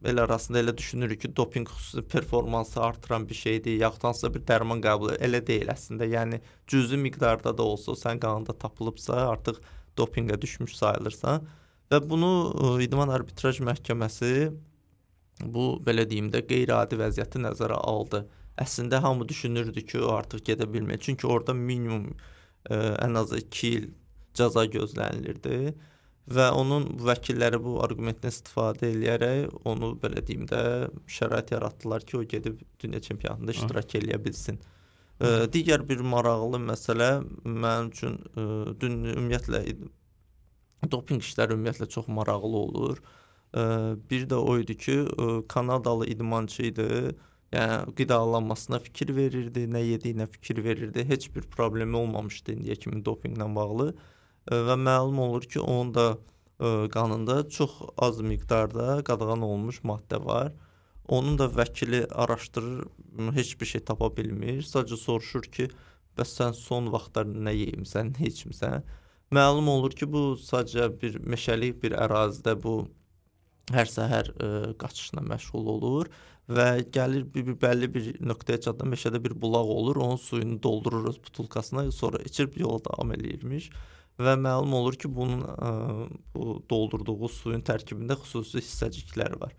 m, 0.04 0.10
el 0.10 0.22
arasında 0.24 0.60
elə 0.62 0.78
düşünürük 0.78 1.22
ki, 1.22 1.36
dopinq 1.36 1.70
performansı 2.12 2.82
artıran 2.82 3.30
bir 3.30 3.36
şeydir, 3.36 3.80
yaxud 3.82 4.04
hansısa 4.04 4.34
bir 4.34 4.46
dərman 4.48 4.82
qəbul 4.84 5.16
elə 5.18 5.42
deyil 5.48 5.72
əslində. 5.74 6.08
Yəni 6.10 6.42
cüzi 6.68 6.98
miqdarda 6.98 7.58
da 7.58 7.64
olsa, 7.64 7.92
sən 7.92 8.20
qanında 8.24 8.58
tapılıbsa, 8.58 9.28
artıq 9.32 9.62
dopinqə 9.98 10.42
düşmüş 10.42 10.76
sayılırsan 10.76 11.48
və 11.92 12.02
bunu 12.10 12.32
İdman 12.84 13.10
Arbitraj 13.10 13.62
Məhkəməsi 13.64 14.34
bu 15.44 15.68
belə 15.86 16.08
deyim 16.10 16.32
də 16.34 16.44
qeyri-adi 16.50 16.98
vəziyyəti 17.00 17.42
nəzərə 17.44 17.78
aldı. 17.92 18.26
Əslində 18.58 19.02
hamı 19.02 19.28
düşünürdü 19.30 19.86
ki, 19.86 20.00
o 20.02 20.16
artıq 20.18 20.42
gedə 20.50 20.66
bilmir. 20.74 20.98
Çünki 20.98 21.28
orada 21.28 21.54
minimum 21.54 22.10
ə, 22.70 22.78
ən 23.06 23.18
azı 23.22 23.44
2 23.46 23.68
il 23.68 23.90
cəza 24.38 24.66
gözlənilirdi 24.74 25.76
və 26.28 26.48
onun 26.60 26.88
vəkilləri 27.08 27.60
bu 27.64 27.78
arqumentdən 27.86 28.34
istifadə 28.34 28.90
eləyərək 28.92 29.68
onu 29.70 29.94
belə 30.02 30.24
deyim 30.28 30.48
də 30.50 30.62
şərait 31.18 31.54
yaratdılar 31.56 32.04
ki, 32.08 32.18
o 32.20 32.24
gedib 32.28 32.60
dünya 32.84 33.00
çempionatında 33.04 33.56
iştirak 33.56 33.96
eləyə 34.00 34.20
bilsin. 34.24 34.60
Ə, 35.18 35.48
digər 35.54 35.86
bir 35.88 36.04
maraqlı 36.04 36.60
məsələ 36.66 37.12
mənim 37.46 37.94
üçün 37.94 38.18
ə, 38.36 38.44
dün 38.82 39.00
ümumiyyətlə 39.14 39.64
dopinq 40.92 41.24
işləri 41.24 41.56
ümumiyyətlə 41.56 41.88
çox 41.96 42.12
maraqlı 42.12 42.60
olur. 42.66 43.00
Ə, 43.56 43.64
bir 44.12 44.28
də 44.28 44.42
o 44.44 44.58
idi 44.60 44.76
ki, 44.78 45.00
ə, 45.08 45.30
Kanadalı 45.48 46.12
idmançı 46.12 46.68
idi. 46.74 46.90
Yəni 47.56 47.96
qidalanmasına 47.96 48.82
fikir 48.84 49.16
verirdi, 49.16 49.64
nə 49.72 49.80
yediyinə 49.80 50.28
fikir 50.28 50.60
verirdi. 50.66 51.08
Heç 51.08 51.30
bir 51.32 51.48
problemi 51.48 51.96
olmamışdı 51.96 52.58
indiyə 52.58 52.76
kimi 52.84 53.00
dopinqlə 53.06 53.48
bağlı. 53.56 53.94
Ə, 53.96 54.14
və 54.52 54.78
məlum 54.80 55.20
olur 55.20 55.48
ki, 55.50 55.60
onun 55.60 55.94
da 55.96 56.08
ə, 56.60 56.88
qanında 56.94 57.42
çox 57.50 57.72
az 57.98 58.22
miqdarda 58.22 59.02
qadağan 59.08 59.42
olunmuş 59.42 59.82
maddə 59.84 60.20
var. 60.24 60.54
Onun 61.08 61.38
da 61.40 61.48
vəkili 61.48 62.06
araşdırır, 62.12 62.88
heç 63.34 63.62
bir 63.62 63.66
şey 63.66 63.82
tapa 63.88 64.10
bilmir. 64.18 64.64
Sadəcə 64.64 64.98
soruşur 65.00 65.48
ki, 65.52 65.70
bəs 66.18 66.36
sən 66.40 66.56
son 66.58 66.92
vaxtlar 66.92 67.28
nə 67.28 67.54
yeyimsən, 67.56 68.16
nə 68.18 68.32
içmisən? 68.32 68.88
Məlum 69.32 69.68
olur 69.72 69.96
ki, 69.96 70.08
bu 70.12 70.38
sadəcə 70.40 70.90
bir 71.02 71.20
meşəlik 71.24 71.82
bir 71.84 71.98
ərazidə 72.00 72.56
bu 72.64 72.80
hər 73.76 73.92
səhər 73.92 74.32
ə, 74.32 74.50
qaçışla 74.80 75.24
məşğul 75.28 75.72
olur 75.76 76.12
və 76.48 76.68
gəlir 76.96 77.26
bir, 77.28 77.44
bir 77.50 77.58
bəlli 77.60 77.90
bir 77.92 78.06
nöqtəyə 78.24 78.62
çatanda 78.64 78.96
meşədə 78.96 79.20
bir 79.24 79.36
bulaq 79.42 79.68
olur, 79.68 80.00
onun 80.00 80.16
suyunu 80.16 80.62
doldururuz 80.64 81.20
butulkasına, 81.24 81.92
sonra 81.92 82.24
içib 82.24 82.56
yola 82.56 82.80
davam 82.86 83.12
eləyirmiş 83.12 83.70
və 84.23 84.35
məlum 84.39 84.75
olur 84.79 84.97
ki, 85.01 85.09
bunun 85.11 85.43
ə, 85.49 85.71
bu 86.35 86.59
doldurduğu 86.71 87.29
suyun 87.33 87.63
tərkibində 87.67 88.17
xüsusi 88.21 88.61
hissəciklər 88.63 89.39
var. 89.41 89.55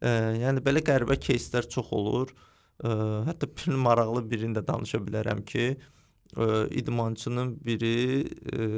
Ə, 0.00 0.14
yəni 0.40 0.62
belə 0.64 0.82
qəribə 0.86 1.18
кейslər 1.20 1.68
çox 1.70 1.92
olur. 1.92 2.32
Ə, 2.80 2.94
hətta 3.28 3.48
bir 3.50 3.76
maraqlı 3.76 4.24
birini 4.30 4.56
də 4.56 4.64
danışa 4.66 4.98
bilərəm 5.04 5.44
ki, 5.46 5.66
ə, 6.36 6.50
idmançının 6.80 7.54
biri 7.66 7.94
ə, 8.24 8.68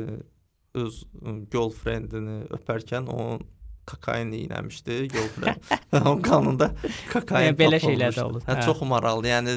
öz 0.83 1.02
ə, 1.05 1.37
girlfriendini 1.52 2.40
öpərkən 2.59 3.07
onun 3.12 3.42
kokain 3.88 4.31
iynəmişdi 4.37 4.98
girlfriend. 5.11 5.62
onun 5.98 6.20
qanında 6.22 6.68
kokain 7.12 7.48
Yəni 7.52 7.59
belə 7.59 7.81
şeylər 7.83 8.12
də 8.12 8.18
tapılmışdı. 8.18 8.26
olur. 8.28 8.44
Hə, 8.46 8.55
Hə. 8.59 8.66
çox 8.68 8.83
maraqlı. 8.87 9.26
Yəni 9.33 9.55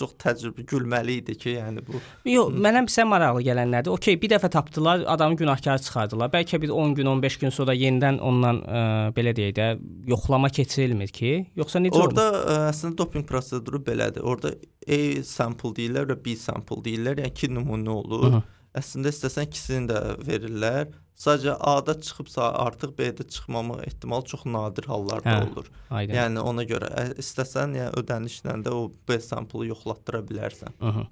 çox 0.00 0.16
təcrübə 0.20 0.64
gülməli 0.70 1.18
idi 1.20 1.36
ki, 1.38 1.54
yəni 1.58 1.84
bu 1.86 2.00
Yox, 2.30 2.54
mənə 2.66 2.84
bizə 2.88 3.06
maraqlı 3.08 3.44
gələn 3.46 3.72
nədir? 3.74 3.92
Okay, 3.94 4.18
bir 4.20 4.32
dəfə 4.34 4.50
tapdılar, 4.52 5.04
adamı 5.14 5.38
günahkar 5.40 5.82
çıxardılar. 5.84 6.32
Bəlkə 6.34 6.60
bir 6.62 6.74
10 6.74 6.94
gün, 6.98 7.10
15 7.14 7.38
gün 7.44 7.54
sonra 7.54 7.76
yenidən 7.76 8.20
ondan 8.24 8.62
ə, 8.64 8.84
belə 9.16 9.34
deyək 9.36 9.56
də 9.58 9.68
yoxlama 10.10 10.50
keçirilmir 10.54 11.12
ki, 11.14 11.34
yoxsa 11.60 11.82
necə 11.84 12.00
Orda 12.00 12.28
ə, 12.40 12.60
əslində 12.70 13.02
dopinq 13.02 13.28
proseduru 13.28 13.82
belədir. 13.86 14.24
Orda 14.26 14.54
A 14.90 15.00
sample 15.26 15.74
deyirlər 15.76 16.08
və 16.10 16.16
B 16.24 16.34
sample 16.40 16.80
deyirlər. 16.86 17.20
Yəni 17.20 17.34
iki 17.34 17.50
nümunə 17.52 17.92
olur. 18.00 18.24
Hı 18.24 18.36
-hı. 18.36 18.59
Əslində 18.76 19.10
istəsən 19.10 19.48
ikisini 19.48 19.88
də 19.90 20.00
verirlər. 20.26 20.90
Sadəcə 21.20 21.52
A-da 21.68 21.92
çıxıbsa 22.00 22.46
artıq 22.62 22.94
B-də 22.96 23.26
çıxmama 23.28 23.82
ehtimalı 23.84 24.24
çox 24.30 24.46
nadir 24.46 24.86
hallarda 24.88 25.34
Hə. 25.34 25.42
olur. 25.50 25.66
Aydın. 25.90 26.14
Yəni 26.16 26.44
ona 26.48 26.64
görə 26.64 26.88
ə, 26.96 27.04
istəsən 27.20 27.74
yəni 27.76 27.92
ödənişlə 28.00 28.54
də 28.64 28.72
o 28.72 28.86
B 29.08 29.18
samplı 29.20 29.66
yoxlatdıra 29.68 30.22
bilərsən. 30.30 30.72
Hı 30.80 30.92
-hı. 30.96 31.04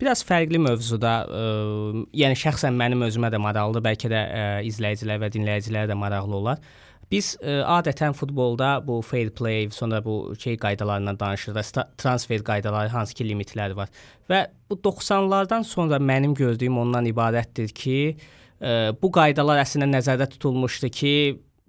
Biraz 0.00 0.22
fərqli 0.28 0.60
mövzuda, 0.62 1.14
ə, 1.26 2.06
yəni 2.14 2.38
şəxsən 2.44 2.78
mənim 2.78 3.02
özümə 3.08 3.32
də 3.34 3.42
maraqlıdır, 3.42 3.86
bəlkə 3.88 4.12
də 4.14 4.20
ə, 4.22 4.44
izləyicilər 4.70 5.18
və 5.24 5.32
dinləyicilər 5.34 5.90
də 5.90 5.98
maraqlı 5.98 6.36
olar. 6.36 6.62
Biz 7.12 7.36
ə, 7.38 7.46
e, 7.46 7.56
adətən 7.70 8.16
futbolda 8.18 8.76
bu 8.86 8.98
fair 9.06 9.30
play, 9.30 9.68
sonra 9.70 10.00
bu 10.04 10.34
şey 10.42 10.56
qaydalarından 10.58 11.20
danışırıq, 11.20 11.84
transfer 11.98 12.42
qaydaları, 12.44 12.90
hansı 12.90 13.14
ki 13.14 13.28
limitləri 13.28 13.76
var. 13.78 13.92
Və 14.30 14.46
bu 14.70 14.80
90-lardan 14.82 15.62
sonra 15.64 16.00
mənim 16.02 16.34
gördüyüm 16.34 16.78
ondan 16.82 17.06
ibarətdir 17.06 17.70
ki, 17.70 17.98
ə, 18.58 18.72
e, 18.72 18.72
bu 19.02 19.12
qaydalar 19.14 19.62
əslində 19.62 19.90
nəzərdə 19.92 20.26
tutulmuşdu 20.34 20.90
ki, 20.90 21.14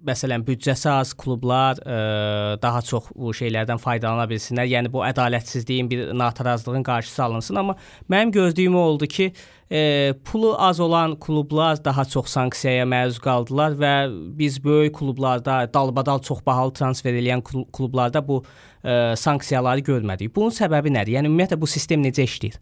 məsələn 0.06 0.44
büdcəsi 0.46 0.88
az 0.92 1.12
klublar 1.18 1.78
ə, 1.82 1.94
e, 1.94 2.58
daha 2.62 2.82
çox 2.86 3.08
bu 3.16 3.32
şeylərdən 3.34 3.80
faydalana 3.82 4.28
bilsinlər. 4.30 4.68
Yəni 4.70 4.92
bu 4.92 5.02
ədalətsizliyin 5.06 5.90
bir 5.90 6.04
natarazlığın 6.18 6.86
qarşısı 6.86 7.24
alınsın, 7.24 7.60
amma 7.62 7.76
mənim 8.10 8.32
gördüyüm 8.32 8.76
oldu 8.76 9.06
ki, 9.06 9.32
e, 9.70 10.14
pulu 10.24 10.54
az 10.58 10.80
olan 10.80 11.16
klublar 11.20 11.82
daha 11.84 12.04
çox 12.04 12.30
sanksiyaya 12.36 12.86
məruz 12.86 13.18
qaldılar 13.24 13.74
və 13.80 13.94
biz 14.38 14.62
böyük 14.64 14.94
klublarda 14.98 15.60
dalbadal 15.74 16.22
çox 16.22 16.44
bahalı 16.46 16.72
transfer 16.72 17.18
edən 17.18 17.42
klublarda 17.72 18.22
bu 18.28 18.44
e, 18.84 19.16
sanksiyaları 19.16 19.80
görmədik. 19.80 20.34
Bunun 20.36 20.54
səbəbi 20.54 20.94
nədir? 20.94 21.18
Yəni 21.18 21.32
ümumiyyətlə 21.32 21.60
bu 21.60 21.66
sistem 21.66 22.04
necə 22.06 22.28
işləyir? 22.28 22.60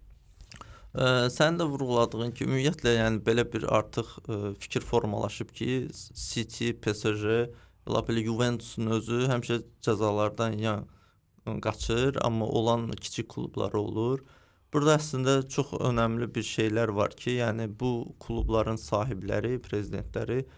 Ə, 0.97 1.29
sən 1.29 1.59
də 1.61 1.67
vurğuladığın 1.69 2.31
kimi 2.33 2.55
ümumiyyətlə 2.55 2.95
yəni 2.97 3.19
belə 3.25 3.43
bir 3.53 3.67
artıq 3.79 4.15
ə, 4.33 4.37
fikir 4.57 4.81
formalaşıb 4.81 5.51
ki, 5.53 5.91
City, 5.93 6.71
PSG, 6.73 7.35
elə 7.87 8.03
belə 8.07 8.23
Juventusun 8.25 8.95
özü 8.97 9.27
həmişə 9.29 9.59
cəzalardan 9.85 10.57
ya 10.63 10.79
qaçır, 11.63 12.17
amma 12.25 12.47
olan 12.47 12.89
kiçik 12.93 13.29
klublar 13.29 13.77
olur. 13.77 14.25
Burada 14.73 14.97
əslində 14.97 15.37
çox 15.49 15.75
önəmli 15.77 16.31
bir 16.35 16.49
şeylər 16.49 16.95
var 16.97 17.13
ki, 17.17 17.37
yəni 17.43 17.69
bu 17.81 18.17
klubların 18.25 18.81
sahibləri, 18.81 19.59
prezidentləri 19.69 20.41
ə, 20.43 20.49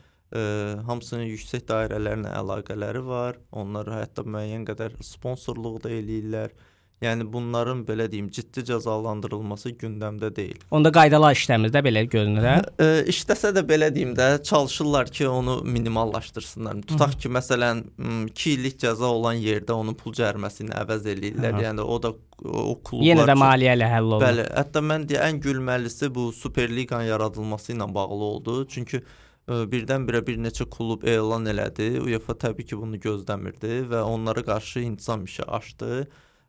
hamısının 0.87 1.27
yüksək 1.33 1.67
dairələrlə 1.69 2.31
əlaqələri 2.39 3.03
var. 3.11 3.43
Onlar 3.51 3.91
hətta 3.91 4.23
müəyyən 4.23 4.71
qədər 4.71 4.97
sponsorluq 5.03 5.83
da 5.83 5.93
eləyirlər. 5.99 6.55
Yəni 6.99 7.23
bunların 7.33 7.85
belə 7.87 8.09
deyim, 8.11 8.27
ciddi 8.35 8.65
cəzalandırılması 8.67 9.71
gündəmdə 9.79 10.33
deyil. 10.35 10.59
Onda 10.75 10.91
qaydalar 10.91 11.37
işləmir 11.37 11.71
də 11.71 11.83
belə 11.87 12.03
görünür, 12.11 12.43
hə? 12.43 12.57
E, 12.83 12.89
işləsə 13.13 13.53
də 13.55 13.63
belə 13.69 13.93
deyim 13.95 14.17
də, 14.19 14.43
çalışırlar 14.49 15.13
ki, 15.15 15.29
onu 15.31 15.61
minimallaşdırsınlar. 15.63 16.81
Tutaq 16.91 17.15
ki, 17.23 17.31
məsələn, 17.39 17.85
2 18.33 18.51
illik 18.57 18.81
cəza 18.83 19.13
olan 19.15 19.39
yerdə 19.39 19.79
onun 19.79 19.95
pul 19.95 20.17
cəriməsini 20.19 20.75
əvəz 20.75 21.07
eləyirlər. 21.15 21.55
Hı. 21.55 21.65
Yəni 21.69 21.87
o 21.87 22.03
da 22.03 22.15
o 22.43 22.75
klublar 22.83 23.07
Yenə 23.13 23.31
də 23.31 23.39
maliyyə 23.47 23.79
ilə 23.79 23.95
həll 23.95 24.11
olunur. 24.11 24.27
Bəli, 24.27 24.51
hətta 24.59 24.87
mən 24.91 25.07
deyə 25.07 25.25
ən 25.31 25.43
gülməlisi 25.47 26.11
bu 26.15 26.29
Superliqanın 26.35 27.13
yaradılması 27.13 27.77
ilə 27.79 27.93
bağlı 27.95 28.33
oldu. 28.35 28.61
Çünki 28.75 29.05
birdən-birə 29.47 30.27
bir 30.27 30.43
neçə 30.43 30.67
klub 30.67 31.07
elan 31.07 31.47
elədi. 31.47 31.93
UEFA 32.03 32.35
təbii 32.43 32.67
ki, 32.67 32.77
bunu 32.83 32.99
gözləmirdi 33.07 33.85
və 33.95 34.03
onlara 34.03 34.43
qarşı 34.43 34.83
intizam 34.91 35.25
işi 35.31 35.47
açdı 35.47 36.09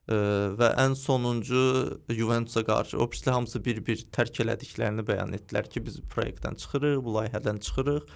və 0.10 0.72
ən 0.82 0.95
sonuncu 0.98 1.60
Juventusa 2.10 2.63
qarşı 2.65 2.98
o 2.98 3.06
birisi 3.12 3.30
hamısı 3.30 3.62
bir-bir 3.65 4.06
tərk 4.15 4.41
elədiklərini 4.43 5.06
bəyan 5.06 5.36
etdilər 5.38 5.69
ki, 5.69 5.84
biz 5.86 6.00
proyektdən 6.13 6.58
çıxırıq, 6.58 7.04
bu 7.06 7.13
layihədən 7.19 7.62
çıxırıq. 7.65 8.10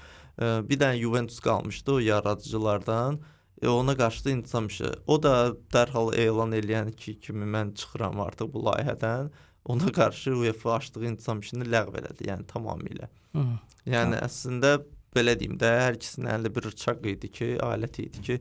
Bir 0.69 0.79
dənə 0.81 0.97
Juventus 0.97 1.39
qalmışdı 1.39 1.93
o 1.93 1.99
yaradıcılardan. 1.99 3.19
E, 3.61 3.67
ona 3.67 3.97
qarşı 3.97 4.25
da 4.25 4.29
intizam 4.29 4.67
işi. 4.67 4.89
O 5.07 5.23
da 5.23 5.53
dərhal 5.73 6.15
elan 6.15 6.51
eləyən 6.51 6.91
ki, 6.95 7.19
kimi 7.19 7.45
mən 7.45 7.75
çıxıram 7.77 8.19
artıq 8.21 8.49
bu 8.53 8.65
layihədən. 8.67 9.29
Ona 9.65 9.91
qarşı 9.91 10.35
UEFA 10.35 10.73
açdığı 10.73 11.05
intizam 11.05 11.39
işini 11.39 11.69
ləğv 11.69 11.99
elədi, 12.01 12.27
yəni 12.31 12.49
tamamilə. 12.49 13.07
Hı. 13.37 13.45
Yəni 13.85 14.17
Hı. 14.17 14.25
əslində 14.25 14.73
belə 15.15 15.37
deyim 15.39 15.55
də, 15.61 15.69
hər 15.85 15.99
ikisinin 15.99 16.31
əlində 16.33 16.55
bir 16.55 16.67
bıçaq 16.71 17.05
idi 17.13 17.29
ki, 17.37 17.49
alət 17.63 18.01
idi 18.03 18.25
ki, 18.27 18.39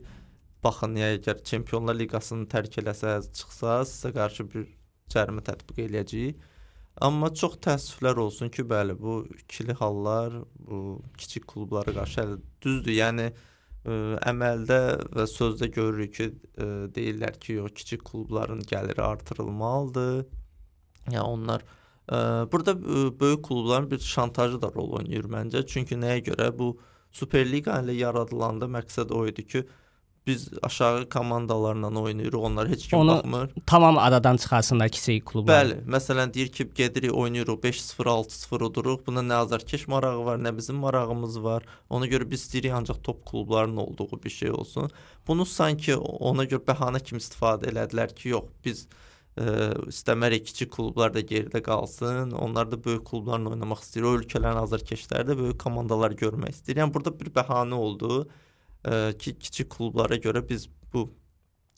baxın, 0.63 0.95
əgər 0.95 1.43
Çempionlar 1.47 1.97
Liqasını 1.99 2.47
tərk 2.51 2.79
eləsəz, 2.81 3.29
çıxsaz, 3.37 3.91
sizə 3.97 4.13
qarşı 4.15 4.45
bir 4.53 4.67
cərimə 5.13 5.43
tətbiq 5.45 5.83
eləyəcəyik. 5.87 6.49
Amma 7.01 7.31
çox 7.33 7.57
təəssüflər 7.65 8.19
olsun 8.21 8.51
ki, 8.53 8.65
bəli, 8.69 8.93
bu 8.99 9.23
ikili 9.39 9.73
hallar 9.79 10.35
bu 10.67 11.01
kiçik 11.17 11.47
klublara 11.49 11.93
qarşı 11.95 12.21
hələ 12.21 12.37
düzdür. 12.61 12.93
Yəni 12.93 13.25
ə, 13.31 13.95
əməldə 14.29 14.79
və 15.17 15.25
sözdə 15.29 15.71
görürük 15.73 16.13
ki, 16.17 16.27
ə, 16.53 16.69
deyirlər 16.93 17.39
ki, 17.41 17.57
o 17.65 17.69
kiçik 17.73 18.05
klubların 18.11 18.61
gəliri 18.69 19.01
artırılmalıdır. 19.01 20.25
Yəni 21.09 21.25
onlar 21.25 21.65
ə, 21.65 22.45
burada 22.53 22.77
ə, 22.77 23.07
böyük 23.19 23.41
klubların 23.49 23.89
bir 23.91 24.05
şantajı 24.13 24.61
da 24.61 24.69
rol 24.75 24.93
oynayır 24.99 25.25
məncə. 25.33 25.65
Çünki 25.65 25.97
nəyə 25.97 26.21
görə 26.29 26.51
bu 26.57 26.75
Superliqa 27.13 27.81
ilə 27.81 27.93
yaradılanda 27.93 28.69
məqsəd 28.73 29.11
o 29.13 29.25
idi 29.29 29.43
ki, 29.45 29.65
biz 30.27 30.49
aşağı 30.61 31.09
komandalarla 31.09 31.99
oynayırıq, 31.99 32.37
onlar 32.37 32.69
heç 32.69 32.87
kim 32.87 32.99
Onu 32.99 33.11
baxmır. 33.11 33.49
Tamam 33.65 33.97
aradan 33.97 34.37
çıxarsınlar 34.37 34.89
kiçik 34.89 35.25
klublar. 35.25 35.65
Bəli, 35.65 35.77
məsələn 35.87 36.33
deyir 36.33 36.47
ki, 36.47 36.69
gedirik, 36.75 37.13
oynayırıq 37.13 37.59
5-0, 37.63 38.03
6-0 38.03 38.63
uduruq. 38.63 39.05
Buna 39.07 39.19
nə 39.19 39.33
azarkeş 39.33 39.87
marağı 39.87 40.25
var, 40.25 40.37
nə 40.39 40.57
bizim 40.57 40.75
marağımız 40.75 41.43
var. 41.43 41.63
Ona 41.89 42.07
görə 42.07 42.29
biz 42.31 42.45
istəyirik 42.45 42.71
ancaq 42.71 43.03
top 43.03 43.25
klublarının 43.25 43.77
olduğu 43.77 44.23
bir 44.23 44.29
şey 44.29 44.51
olsun. 44.51 44.91
Bunu 45.27 45.45
sanki 45.45 45.95
ona 45.95 46.43
görə 46.43 46.63
bəhanə 46.71 47.03
kimi 47.03 47.19
istifadə 47.19 47.67
elədilər 47.73 48.15
ki, 48.15 48.29
yox, 48.29 48.47
biz 48.65 48.87
ə, 49.35 49.73
istəmərək 49.91 50.47
kiçik 50.47 50.71
klublar 50.71 51.13
da 51.13 51.19
geridə 51.19 51.61
qalsın. 51.63 52.31
Onlar 52.31 52.71
da 52.71 52.79
böyük 52.83 53.03
klublarla 53.11 53.57
oynamaq 53.57 53.83
istəyir. 53.83 54.07
O 54.07 54.15
ölkələrin 54.21 54.63
azarkeşləri 54.63 55.33
də 55.33 55.37
böyük 55.43 55.59
komandalar 55.59 56.15
görmək 56.15 56.55
istəyir. 56.55 56.83
Yəni 56.85 56.95
burada 56.95 57.15
bir 57.19 57.33
bəhanə 57.35 57.75
oldu 57.75 58.23
ki, 58.83 59.37
kiçik 59.39 59.69
klublara 59.71 60.17
görə 60.21 60.43
biz 60.49 60.67
bu 60.93 61.07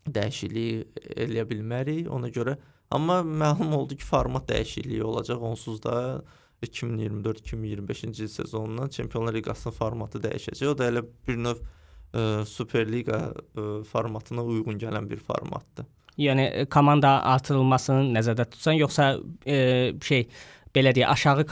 dəyişikliyi 0.05 0.85
eləyə 1.25 1.45
bilmərik. 1.49 2.09
Ona 2.11 2.29
görə 2.33 2.57
amma 2.93 3.21
məlum 3.25 3.73
oldu 3.77 3.97
ki, 3.97 4.05
format 4.05 4.49
dəyişikliyi 4.49 5.03
olacaq. 5.03 5.41
Onsuz 5.41 5.83
da 5.83 6.23
2024-2025-ci 6.65 8.23
il 8.23 8.27
sezonundan 8.27 8.89
Çempionlar 8.89 9.33
Liqasının 9.33 9.75
formatı 9.75 10.21
dəyişəcək. 10.23 10.67
O 10.71 10.77
da 10.77 10.89
elə 10.89 11.03
bir 11.27 11.37
növ 11.37 11.61
ə, 11.61 12.45
Superliqa 12.45 13.19
ə, 13.35 13.83
formatına 13.91 14.43
uyğun 14.43 14.79
gələn 14.81 15.09
bir 15.09 15.21
formatdır. 15.21 15.85
Yəni 16.17 16.67
komanda 16.71 17.17
artırılmasını 17.33 18.13
nəzərdə 18.15 18.45
tutsan, 18.53 18.77
yoxsa 18.79 19.15
ə, 19.43 19.57
şey 20.03 20.27
belə 20.75 20.93
deyə 20.95 21.09
aşağı 21.11 21.45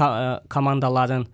komandaların 0.51 1.27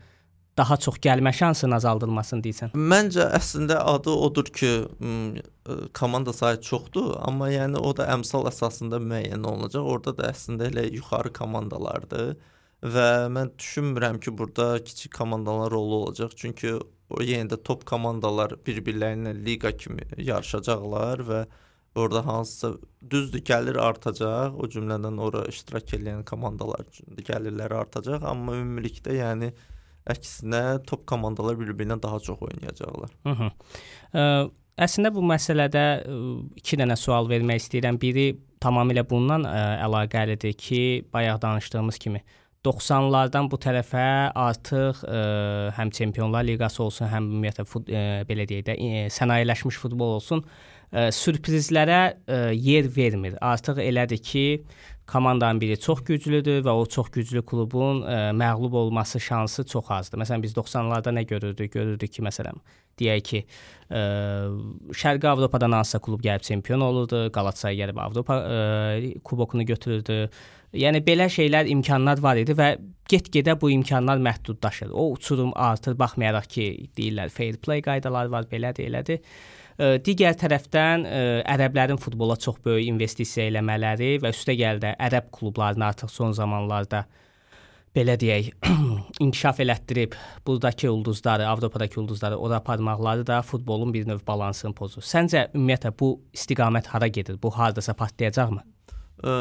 daha 0.60 0.78
çox 0.78 1.00
gəlmə 1.04 1.32
şansının 1.36 1.78
azaldılmasını 1.80 2.46
deyirsən? 2.46 2.76
Məncə 2.76 3.30
əslində 3.40 3.80
adı 3.94 4.14
odur 4.28 4.52
ki, 4.60 4.72
komanda 5.98 6.36
sayı 6.36 6.60
çoxdur, 6.68 7.16
amma 7.24 7.50
yəni 7.54 7.80
o 7.80 7.96
da 7.96 8.10
əmsal 8.14 8.50
əsasında 8.52 9.00
müəyyən 9.02 9.48
olunacaq. 9.48 9.88
Orada 9.96 10.16
da 10.20 10.30
əslində 10.34 10.68
elə 10.70 10.86
yuxarı 10.92 11.32
komandalardır 11.40 12.36
və 12.80 13.08
mən 13.36 13.54
düşünmürəm 13.60 14.20
ki, 14.24 14.36
burada 14.38 14.78
kiçik 14.84 15.16
komandaların 15.18 15.72
rolu 15.72 16.04
olacaq. 16.04 16.36
Çünki 16.36 16.76
o 17.10 17.24
yenə 17.26 17.50
də 17.56 17.58
top 17.66 17.88
komandalar 17.90 18.54
bir-birlərinə 18.68 19.34
liqa 19.34 19.74
kimi 19.78 20.06
yarışacaqlar 20.18 21.26
və 21.26 21.42
orada 21.98 22.22
hansısa 22.26 22.76
düzdür 23.12 23.42
gəlir 23.44 23.80
artacaq, 23.82 24.54
o 24.56 24.68
cümlədən 24.72 25.18
ora 25.20 25.42
iştirak 25.50 25.90
edən 25.98 26.22
komandalar 26.28 26.86
üçün 26.86 27.18
də 27.18 27.26
gəlirləri 27.32 27.76
artacaq, 27.82 28.24
amma 28.30 28.56
ümumilikdə 28.60 29.18
yəni 29.18 29.50
Əksinə 30.10 30.62
top 30.90 31.06
komandalar 31.10 31.58
bir-birinə 31.60 32.00
daha 32.02 32.20
çox 32.20 32.42
oynayacaqlar. 32.42 33.12
Hı 33.28 33.36
-hı. 33.40 33.50
Ə, 34.14 34.26
əslində 34.86 35.14
bu 35.14 35.22
məsələdə 35.22 35.86
ə, 36.02 36.20
iki 36.62 36.78
dənə 36.82 36.98
sual 36.98 37.30
vermək 37.30 37.64
istəyirəm. 37.64 38.00
Biri 38.02 38.28
tamamilə 38.60 39.04
bundan 39.10 39.46
ə, 39.46 39.64
əlaqəlidir 39.86 40.54
ki, 40.58 40.84
bayaq 41.14 41.42
danışdığımız 41.42 41.98
kimi 41.98 42.24
90-lardan 42.66 43.48
bu 43.52 43.56
tərəfə 43.56 44.08
artıq 44.36 45.04
ə, 45.08 45.20
həm 45.78 45.92
Çempionlar 45.96 46.44
Liqası 46.44 46.84
olsun, 46.84 47.08
həm 47.08 47.30
ümumiyyətlə 47.32 47.66
fut, 47.66 47.88
ə, 47.88 48.26
belə 48.28 48.48
deyək 48.50 48.66
də 48.68 48.76
ə, 48.76 49.06
sənayeləşmiş 49.16 49.78
futbol 49.80 50.18
olsun, 50.18 50.44
ə, 50.92 51.10
sürprizlərə 51.16 52.02
ə, 52.10 52.40
yer 52.56 52.90
vermir. 52.96 53.38
Artıq 53.42 53.82
elədir 53.84 54.22
ki, 54.24 54.46
komandanın 55.10 55.62
biri 55.62 55.78
çox 55.82 56.04
güclüdür 56.06 56.62
və 56.66 56.74
o 56.78 56.86
çox 56.86 57.10
güclü 57.14 57.42
klubun 57.46 58.04
ə, 58.06 58.20
məğlub 58.38 58.76
olması 58.84 59.20
şansı 59.20 59.66
çox 59.66 59.92
azdır. 59.92 60.22
Məsələn 60.22 60.44
biz 60.44 60.54
90-larda 60.58 61.14
nə 61.16 61.26
görürdük? 61.30 61.74
Görürdük 61.74 62.14
ki, 62.14 62.26
məsələn, 62.26 62.62
deyək 63.02 63.26
ki, 63.32 63.44
ə, 63.90 64.04
Şərqi 65.02 65.30
Avropadan 65.32 65.78
hansısa 65.80 66.02
klub 66.06 66.24
gəlib 66.26 66.46
çempion 66.46 66.86
olurdu, 66.86 67.26
Qalatasaray 67.34 67.82
gəlib 67.82 68.02
Avropa 68.06 68.40
ə, 68.40 69.12
kubokunu 69.26 69.66
götürürdü. 69.70 70.22
Yəni 70.78 71.02
belə 71.02 71.26
şeylər, 71.34 71.70
imkanlar 71.74 72.22
var 72.22 72.38
idi 72.38 72.54
və 72.54 72.76
get-gedə 73.10 73.56
bu 73.62 73.72
imkanlar 73.74 74.22
məhdudlaşır. 74.22 74.92
O 74.94 75.10
uçurum 75.16 75.56
artır, 75.58 75.98
baxmayaraq 75.98 76.46
ki, 76.54 76.68
deyirlər 76.98 77.34
fair 77.34 77.58
play 77.58 77.82
qaydaları 77.82 78.30
var, 78.32 78.46
belədir, 78.52 78.92
elədir. 78.92 79.24
Digər 79.80 80.36
tərəfdən 80.36 81.06
ərəblərin 81.48 82.00
futbola 82.04 82.36
çox 82.36 82.58
böyük 82.66 82.90
investisiya 82.90 83.46
eləmələri 83.48 84.18
və 84.20 84.34
üstəgəl 84.36 84.82
də 84.84 84.92
ərəb 85.08 85.30
klublarının 85.32 85.86
artıq 85.88 86.12
son 86.12 86.36
zamanlarda 86.36 87.06
belə 87.96 88.18
deyək, 88.20 88.50
inkişaf 89.26 89.62
elətdirib 89.64 90.18
burdakı 90.48 90.92
ulduzları, 90.92 91.48
Avropadakı 91.48 92.02
ulduzları 92.02 92.38
ora 92.38 92.56
aparmaqları 92.56 93.28
da 93.28 93.42
futbolun 93.42 93.94
bir 93.94 94.08
növ 94.08 94.20
balansını 94.28 94.76
pozur. 94.76 95.06
Səncə 95.06 95.48
ümumiyyətlə 95.54 95.94
bu 96.00 96.12
istiqamət 96.34 96.92
hara 96.94 97.08
gedir? 97.08 97.40
Bu 97.42 97.52
hardasa 97.56 97.96
partlayacaqmı? 97.98 98.62
Ə, 99.20 99.32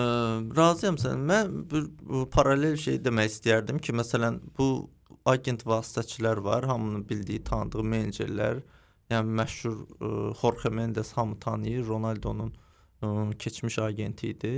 razıyam 0.56 0.96
sən. 0.98 1.26
Mən 1.28 1.52
bir 1.70 1.90
paralel 2.32 2.78
şey 2.80 3.02
demək 3.04 3.34
istəyərdim 3.34 3.82
ki, 3.82 3.94
məsələn, 4.00 4.40
bu 4.58 4.88
agent 5.28 5.66
vasitəçilər 5.66 6.40
var, 6.42 6.66
hamının 6.70 7.04
bildiyi, 7.08 7.44
tanıdığı 7.44 7.84
menecerlər, 7.84 8.62
yəni 9.12 9.38
məşhur 9.40 9.78
ə, 9.78 10.10
Jorge 10.40 10.72
Mendes 10.74 11.12
hamı 11.16 11.38
tanıyır, 11.40 11.86
Ronaldo'nun 11.86 12.52
ə, 12.52 13.14
keçmiş 13.38 13.78
agenti 13.84 14.34
idi. 14.34 14.52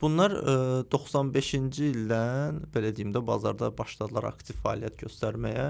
Bunlar 0.00 0.34
ə, 0.36 0.56
95-ci 0.92 1.90
ildən 1.94 2.64
belə 2.74 2.92
deyim 2.96 3.14
də 3.14 3.24
bazarda 3.26 3.70
başladılar 3.78 4.30
aktiv 4.34 4.58
fəaliyyət 4.64 5.00
göstərməyə. 5.06 5.68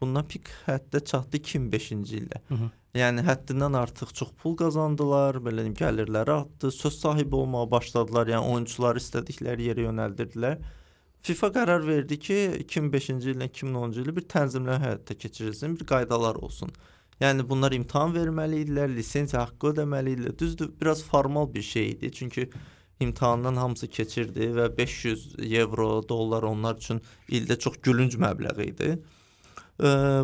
Bundan 0.00 0.26
pik 0.28 0.50
həddə 0.66 1.00
çatdı 1.04 1.40
2005-ci 1.40 2.18
ildə. 2.20 2.40
Hı 2.48 2.54
-hı. 2.54 2.70
Yəni 2.96 3.24
həddindən 3.26 3.76
artıq 3.76 4.12
çox 4.16 4.30
pul 4.40 4.54
qazandılar, 4.56 5.36
belə 5.44 5.64
deyim, 5.64 5.74
gəlirləri 5.76 6.32
artdı, 6.32 6.70
söz 6.72 6.98
sahibi 7.00 7.36
olmağa 7.36 7.70
başladılar. 7.70 8.30
Yəni 8.32 8.52
oyunçuları 8.52 9.02
istədikləri 9.02 9.68
yerə 9.70 9.84
yönəldirdilər. 9.88 10.62
FIFA 11.26 11.48
qərar 11.56 11.86
verdi 11.86 12.18
ki, 12.18 12.38
2005-ci 12.64 13.32
ildən 13.34 13.50
2010-cu 13.50 14.04
ili 14.04 14.14
bir 14.16 14.24
tənzimləmə 14.32 14.78
həyata 14.84 15.16
keçirilsin, 15.18 15.76
bir 15.80 15.86
qaydalar 15.92 16.40
olsun. 16.46 16.72
Yəni 17.20 17.46
bunlar 17.48 17.72
imtahan 17.72 18.12
verməli 18.12 18.64
idilər, 18.64 18.90
lisensiya 18.92 19.46
haqqı 19.46 19.70
ödəməli 19.72 20.16
idilər. 20.16 20.34
Düzdür, 20.38 20.72
biraz 20.80 21.04
formal 21.04 21.54
bir 21.54 21.62
şey 21.62 21.90
idi. 21.90 22.12
Çünki 22.12 22.50
imtahandan 23.00 23.56
hamısı 23.56 23.88
keçirdi 23.88 24.50
və 24.56 24.66
500 24.76 25.36
evro, 25.38 26.08
dollar 26.08 26.42
onlar 26.42 26.76
üçün 26.76 27.00
ildə 27.28 27.58
çox 27.58 27.80
gülünc 27.82 28.18
məbləğ 28.20 28.66
idi. 28.66 28.90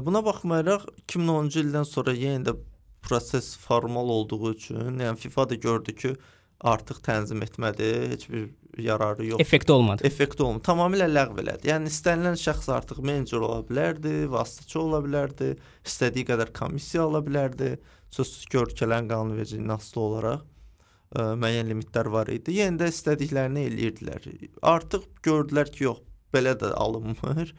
Buna 0.04 0.24
baxmayaraq 0.24 0.86
2010-cu 1.08 1.64
ildən 1.64 1.88
sonra 1.88 2.12
yenə 2.16 2.46
də 2.46 2.54
proses 3.02 3.56
formal 3.58 4.08
olduğu 4.08 4.52
üçün, 4.52 5.00
yəni 5.00 5.16
FIFA 5.16 5.48
da 5.50 5.54
gördü 5.54 5.94
ki, 5.96 6.14
artıq 6.62 7.00
tənzim 7.02 7.42
etmədi, 7.44 7.88
heç 8.12 8.28
bir 8.30 8.50
yararı 8.78 9.26
yoxdur. 9.26 9.44
Effekt 9.44 9.70
olmadı. 9.70 10.06
Effekt 10.06 10.40
olmadı. 10.40 10.62
Tamamilə 10.66 11.08
ləğv 11.10 11.40
elədi. 11.42 11.68
Yəni 11.70 11.90
istənilən 11.92 12.38
şəxs 12.40 12.70
artıq 12.72 13.02
menecer 13.04 13.42
ola 13.42 13.60
bilərdi, 13.68 14.14
vasitəçi 14.32 14.78
ola 14.80 15.02
bilərdi, 15.04 15.52
istədiyi 15.86 16.28
qədər 16.30 16.52
komissiya 16.56 17.08
ala 17.08 17.20
bilərdi. 17.26 17.74
Sözsüz 18.12 18.46
ki, 18.46 18.60
ölkələrin 18.62 19.10
qanunvericiliyinə 19.10 19.76
asılı 19.78 20.02
olaraq 20.06 20.40
ə, 20.42 21.26
müəyyən 21.40 21.70
limitlər 21.72 22.10
var 22.12 22.30
idi. 22.32 22.58
Yenə 22.60 22.82
də 22.82 22.90
istədiklərini 22.92 23.66
eləyirdilər. 23.70 24.30
Artıq 24.72 25.08
gördülər 25.24 25.72
ki, 25.72 25.86
yox, 25.88 26.02
belə 26.34 26.54
də 26.60 26.72
alınmır. 26.76 27.52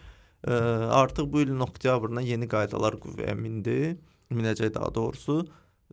Ə, 0.44 0.56
artıq 1.04 1.30
bu 1.34 1.44
ilin 1.46 1.66
oktyabrına 1.66 2.22
yeni 2.26 2.50
qaydalar 2.52 3.00
qüvvəyə 3.02 3.36
mindi, 3.40 3.98
minəcək 4.34 4.74
daha 4.78 4.94
doğrusu. 4.96 5.44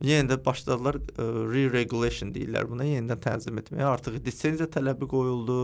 Yenə 0.00 0.30
də 0.30 0.36
başladılar 0.44 0.96
re-regulation 1.18 2.30
deyirlər 2.32 2.68
buna, 2.70 2.86
yenidən 2.88 3.20
tənzim 3.20 3.58
etməyə. 3.60 3.84
Artıq 3.90 4.16
lisenziya 4.24 4.68
tələbi 4.72 5.08
qoyuldu. 5.10 5.58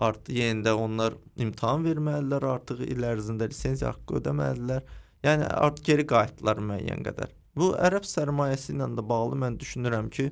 Artıq 0.00 0.38
yenə 0.38 0.64
də 0.64 0.72
onlar 0.74 1.18
imtahan 1.36 1.84
verməlidirlər, 1.84 2.46
artıq 2.54 2.80
il 2.86 3.04
ərzində 3.04 3.50
lisenziya 3.50 3.92
haqqı 3.92 4.22
ödəməlidirlər. 4.22 4.88
Yəni 5.26 5.50
artıq 5.52 5.90
geri 5.90 6.06
qayıtdılar 6.14 6.62
müəyyən 6.70 7.04
qədər. 7.04 7.36
Bu 7.54 7.74
ərəb 7.76 8.08
sərmayəsi 8.08 8.72
ilə 8.72 8.88
də 8.96 9.04
bağlı 9.12 9.38
mən 9.44 9.60
düşünürəm 9.60 10.08
ki, 10.16 10.30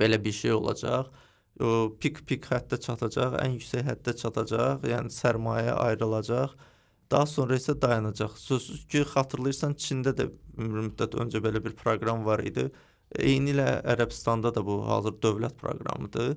belə 0.00 0.22
bir 0.22 0.32
şey 0.38 0.54
olacaq. 0.56 1.10
Pik-pik 2.00 2.46
həddə 2.48 2.78
çatacaq, 2.80 3.34
ən 3.42 3.58
yüksək 3.58 3.84
həddə 3.90 4.14
çatacaq, 4.22 4.86
yəni 4.88 5.12
sərmayə 5.12 5.74
ayrılacaq 5.74 6.54
Daha 7.10 7.26
sonra 7.26 7.58
isə 7.58 7.74
dayanacaq. 7.82 8.36
Sözsüz 8.38 8.86
ki, 8.86 9.02
xatırlayırsan 9.14 9.74
Çində 9.82 10.14
də 10.14 10.28
bir 10.58 10.86
müddət 10.86 11.16
öncə 11.18 11.42
belə 11.42 11.62
bir 11.64 11.74
proqram 11.78 12.22
var 12.26 12.42
idi. 12.46 12.68
Eynilə 13.18 13.80
Ərəbistanda 13.90 14.52
da 14.54 14.62
bu 14.66 14.84
hazır 14.86 15.16
dövlət 15.24 15.56
proqramıdır. 15.58 16.36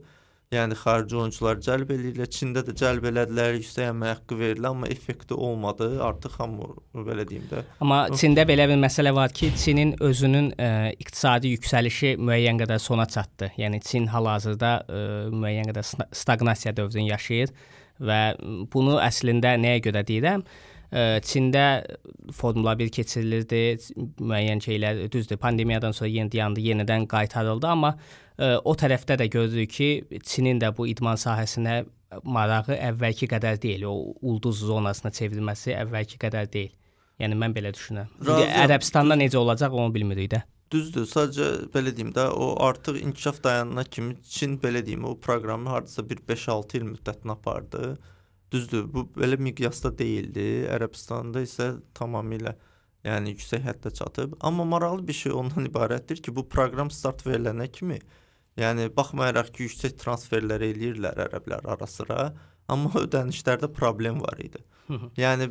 Yəni 0.54 0.76
xarici 0.78 1.18
oyunçular 1.18 1.58
cəlb 1.66 1.90
eləyirlər. 1.94 2.30
Çində 2.30 2.62
də 2.66 2.74
cəlb 2.78 3.06
elədilər, 3.10 3.56
yüksək 3.58 3.90
əmək 3.90 4.12
haqqı 4.12 4.38
verildi, 4.38 4.68
amma 4.70 4.90
effekti 4.94 5.34
olmadı. 5.34 5.88
Artıq 6.06 6.36
hamı 6.42 6.68
belə 7.08 7.26
deyim 7.30 7.46
də. 7.50 7.64
Amma 7.82 8.04
Çində 8.22 8.46
belə 8.50 8.68
bir 8.70 8.82
məsələ 8.82 9.14
var 9.18 9.34
ki, 9.34 9.50
Çinin 9.58 9.96
özünün 10.02 10.52
ə, 10.54 10.68
e, 10.68 10.92
iqtisadi 11.06 11.54
yüksəlişi 11.56 12.16
müəyyən 12.22 12.62
qədər 12.62 12.82
sona 12.82 13.08
çatdı. 13.10 13.50
Yəni 13.62 13.82
Çin 13.86 14.10
hal-hazırda 14.14 14.74
ə, 14.82 15.00
e, 15.00 15.24
müəyyən 15.34 15.72
qədər 15.74 15.90
staqnasiya 16.22 16.76
dövrünü 16.78 17.10
yaşayır 17.10 17.56
və 18.00 18.22
bunu 18.74 19.00
əslində 19.02 19.56
nəyə 19.62 19.82
görə 19.86 20.06
deyirəm? 20.08 20.46
Çində 21.26 21.66
Formula 22.38 22.76
1 22.78 22.92
keçirilirdi, 22.94 23.62
müəyyən 24.22 24.62
şeylər 24.62 25.00
düzdür, 25.12 25.40
pandemiyadan 25.42 25.92
sonra 25.98 26.30
dayandı, 26.30 26.62
yenidən 26.62 27.08
qaytarıldı, 27.10 27.68
amma 27.68 27.96
o 28.62 28.76
tərəfdə 28.78 29.18
də 29.18 29.26
görürük 29.34 29.74
ki, 29.74 29.90
Çinin 30.22 30.62
də 30.62 30.70
bu 30.78 30.86
idman 30.88 31.18
sahəsinə 31.18 31.82
marağı 32.24 32.78
əvvəlki 32.92 33.26
qədər 33.32 33.58
deyil. 33.62 33.88
O 33.90 34.14
ulduz 34.22 34.62
zonasına 34.62 35.10
çevrilməsi 35.18 35.74
əvvəlki 35.82 36.22
qədər 36.22 36.52
deyil. 36.54 36.74
Yəni 37.22 37.38
mən 37.42 37.54
belə 37.58 37.74
düşünürəm. 37.74 38.10
Ərəbistanda 38.64 39.18
necə 39.18 39.38
olacaq 39.42 39.74
onu 39.74 39.94
bilmirik 39.94 40.32
də. 40.34 40.44
Düzdür, 40.74 41.06
sadəcə 41.06 41.48
belə 41.74 41.92
deyim 41.94 42.10
də, 42.16 42.24
o 42.34 42.56
artıq 42.66 42.98
inkişaf 42.98 43.44
dayanana 43.44 43.84
kimi 43.84 44.16
Çin 44.26 44.56
belə 44.58 44.82
deyim, 44.86 45.06
o 45.06 45.20
proqramı 45.20 45.70
hardasa 45.70 46.10
bir 46.10 46.24
5-6 46.30 46.78
il 46.80 46.88
müddətinə 46.88 47.36
apardı. 47.36 47.98
Düzdür, 48.52 48.88
bu 48.94 49.04
belə 49.18 49.38
miqyasda 49.38 49.92
deyildi. 49.98 50.48
Ərəbistanda 50.74 51.44
isə 51.46 51.68
tamamilə 51.94 52.56
yəni 53.06 53.36
yüksək 53.36 53.64
həddə 53.68 53.94
çatıb. 54.00 54.34
Amma 54.42 54.66
maraqlı 54.66 55.08
bir 55.08 55.20
şey 55.20 55.38
ondan 55.38 55.66
ibarətdir 55.70 56.24
ki, 56.26 56.36
bu 56.36 56.48
proqram 56.50 56.92
start 56.92 57.22
verilənə 57.28 57.70
kimi, 57.72 58.00
yəni 58.58 58.90
baxmayaraq 58.98 59.54
ki, 59.54 59.68
yüksək 59.70 59.98
transferlər 60.02 60.66
eləyirlər 60.72 61.22
ərəblər 61.28 61.70
arasıra, 61.76 62.32
amma 62.68 62.96
ödənişlərdə 63.06 63.70
problem 63.78 64.22
var 64.26 64.42
idi. 64.42 64.66
Yəni 65.24 65.50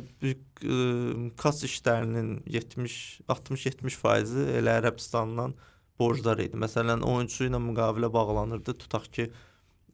kas 1.39 1.63
işlərinin 1.67 2.35
70 2.49 2.97
60-70 3.29 3.97
faizi 3.99 4.45
elə 4.59 4.77
Ərəbistandan 4.81 5.55
borclar 5.99 6.41
idi. 6.43 6.59
Məsələn, 6.59 7.03
oyunçu 7.07 7.47
ilə 7.47 7.61
müqavilə 7.61 8.09
bağlanırdı. 8.13 8.77
Tutaq 8.83 9.09
ki, 9.13 9.27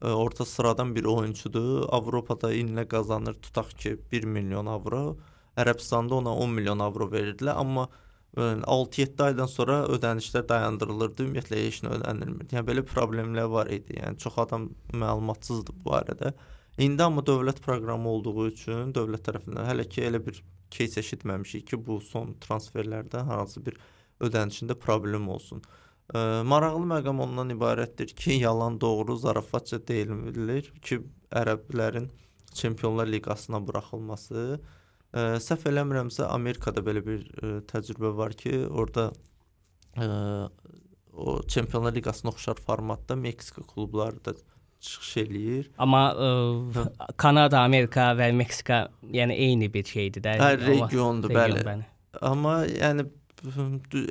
orta 0.01 0.45
sıradan 0.45 0.93
bir 0.95 1.09
oyunçudur. 1.11 1.87
Avropada 1.95 2.51
illə 2.55 2.87
qazanır, 2.89 3.39
tutaq 3.43 3.73
ki, 3.79 3.97
1 4.11 4.29
milyon 4.37 4.69
avro. 4.71 5.17
Ərəbistanda 5.59 6.19
ona 6.21 6.35
10 6.45 6.55
milyon 6.55 6.83
avro 6.85 7.09
verirdilər, 7.11 7.57
amma 7.59 7.89
6-7 8.37 9.23
aydan 9.25 9.49
sonra 9.49 9.81
ödənişlər 9.89 10.45
dayandırılırdı, 10.49 11.25
ümumiyyətlə 11.25 11.61
heç 11.65 11.81
nə 11.83 11.95
ödənilmirdi. 11.97 12.55
Yəni 12.55 12.67
belə 12.67 12.83
problemlər 12.87 13.49
var 13.51 13.71
idi. 13.73 13.97
Yəni 13.97 14.21
çox 14.21 14.37
adam 14.45 14.69
məlumatsızdır 14.93 15.75
bu 15.81 15.89
barədə. 15.89 16.31
İndi 16.78 17.02
amma 17.02 17.22
dövlət 17.22 17.60
proqramı 17.62 18.08
olduğu 18.16 18.48
üçün 18.48 18.92
dövlət 18.94 19.28
tərəfindən 19.28 19.68
hələ 19.68 19.86
ki 19.86 20.02
elə 20.08 20.18
bir 20.26 20.40
кейs 20.74 20.98
eşitməmişik 20.98 21.68
ki, 21.70 21.78
bu 21.86 22.00
son 22.02 22.34
transferlərdə 22.42 23.22
hansı 23.28 23.62
bir 23.66 23.78
ödənişində 24.24 24.74
problem 24.80 25.28
olsun. 25.30 25.62
Ə, 26.10 26.42
maraqlı 26.50 26.88
məqam 26.90 27.22
ondan 27.24 27.54
ibarətdir 27.54 28.14
ki, 28.18 28.40
yalan 28.42 28.80
doğru 28.80 29.16
zarafatca 29.22 29.78
deyilir 29.88 30.72
ki, 30.82 31.00
ərəblərin 31.30 32.10
Çempionlar 32.54 33.08
Liqasına 33.10 33.60
buraxılması. 33.66 34.42
Ə, 35.14 35.22
səhv 35.42 35.68
eləmirəmsə 35.70 36.26
Amerikada 36.26 36.82
belə 36.86 37.04
bir 37.06 37.22
ə, 37.38 37.52
təcrübə 37.70 38.10
var 38.18 38.34
ki, 38.38 38.64
orada 38.66 39.12
ə, 39.94 40.08
o 41.14 41.38
Çempionlar 41.46 41.94
Liqasına 41.94 42.34
oxşar 42.34 42.58
formatda 42.66 43.16
Meksika 43.16 43.62
klubları 43.62 44.24
da 44.24 44.34
çıxış 44.79 45.11
eləyir. 45.23 45.69
Amma 45.77 46.03
ə, 46.13 46.31
e, 46.81 47.13
Kanada, 47.17 47.63
Amerika 47.67 48.11
və 48.17 48.31
Meksika 48.35 48.87
yəni 49.13 49.37
eyni 49.47 49.71
bir 49.73 49.85
şeydir 49.85 50.25
də. 50.25 50.35
Hə, 50.41 50.51
regiondur, 50.65 51.33
bəli. 51.35 51.63
bəli. 51.67 51.87
Amma 52.25 52.61
yəni 52.67 53.05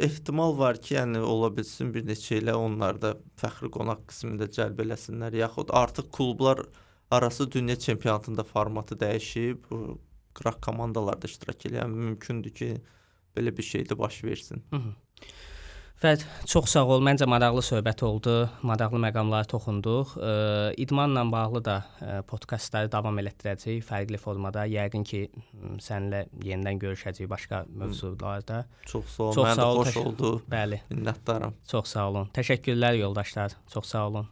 ehtimal 0.08 0.56
var 0.58 0.80
ki, 0.80 0.94
yəni 0.96 1.22
ola 1.24 1.50
bilsin 1.56 1.92
bir 1.94 2.04
neçə 2.08 2.40
ilə 2.42 2.54
onlar 2.56 3.00
da 3.00 3.14
fəxri 3.40 3.70
qonaq 3.74 4.06
qismində 4.12 4.48
cəlb 4.52 4.84
eləsinlər, 4.84 5.36
yaxud 5.42 5.72
artıq 5.82 6.12
klublar 6.14 6.62
arası 7.10 7.50
dünya 7.52 7.76
çempionatında 7.76 8.44
formatı 8.44 8.96
dəyişib, 9.00 9.68
qıraq 10.38 10.60
komandalar 10.64 11.20
da 11.22 11.28
iştirak 11.28 11.66
edən 11.70 11.92
mümkündür 11.92 12.54
ki, 12.54 12.70
belə 13.36 13.56
bir 13.56 13.62
şey 13.62 13.88
də 13.90 13.98
baş 13.98 14.24
versin. 14.24 14.62
Hı 14.70 14.76
-hı. 14.76 14.94
Fərid, 15.98 16.22
çox 16.46 16.68
sağ 16.70 16.84
ol. 16.94 17.00
Məncə 17.02 17.26
maraqlı 17.26 17.58
söhbət 17.66 18.04
oldu. 18.06 18.32
Maraqlı 18.62 19.00
məqamlara 19.02 19.48
toxunduq. 19.50 20.12
İdmanla 20.78 21.24
bağlı 21.32 21.62
da 21.66 21.74
podkastları 22.30 22.90
davam 22.92 23.18
elətdirəcəyik 23.18 23.82
fərqli 23.82 24.20
formada. 24.22 24.62
Yəqin 24.70 25.02
ki, 25.02 25.24
səninlə 25.82 26.20
yenidən 26.46 26.78
görüşəcəyik 26.84 27.28
başqa 27.32 27.64
mövzularda. 27.66 28.60
Çox 28.86 29.10
sağ 29.16 29.22
ol. 29.26 29.32
Çox 29.34 29.44
Mən 29.48 29.54
sağ 29.58 29.66
ol. 29.72 29.82
xoş 29.82 29.96
oldu. 30.04 30.30
Bəli. 30.50 30.78
Minnətdaram. 30.92 31.52
Çox 31.66 31.86
sağ 31.90 32.08
olun. 32.12 32.30
Təşəkkürlər 32.30 32.94
yoldaşlar. 33.02 33.50
Çox 33.74 33.86
sağ 33.90 34.06
olun. 34.06 34.26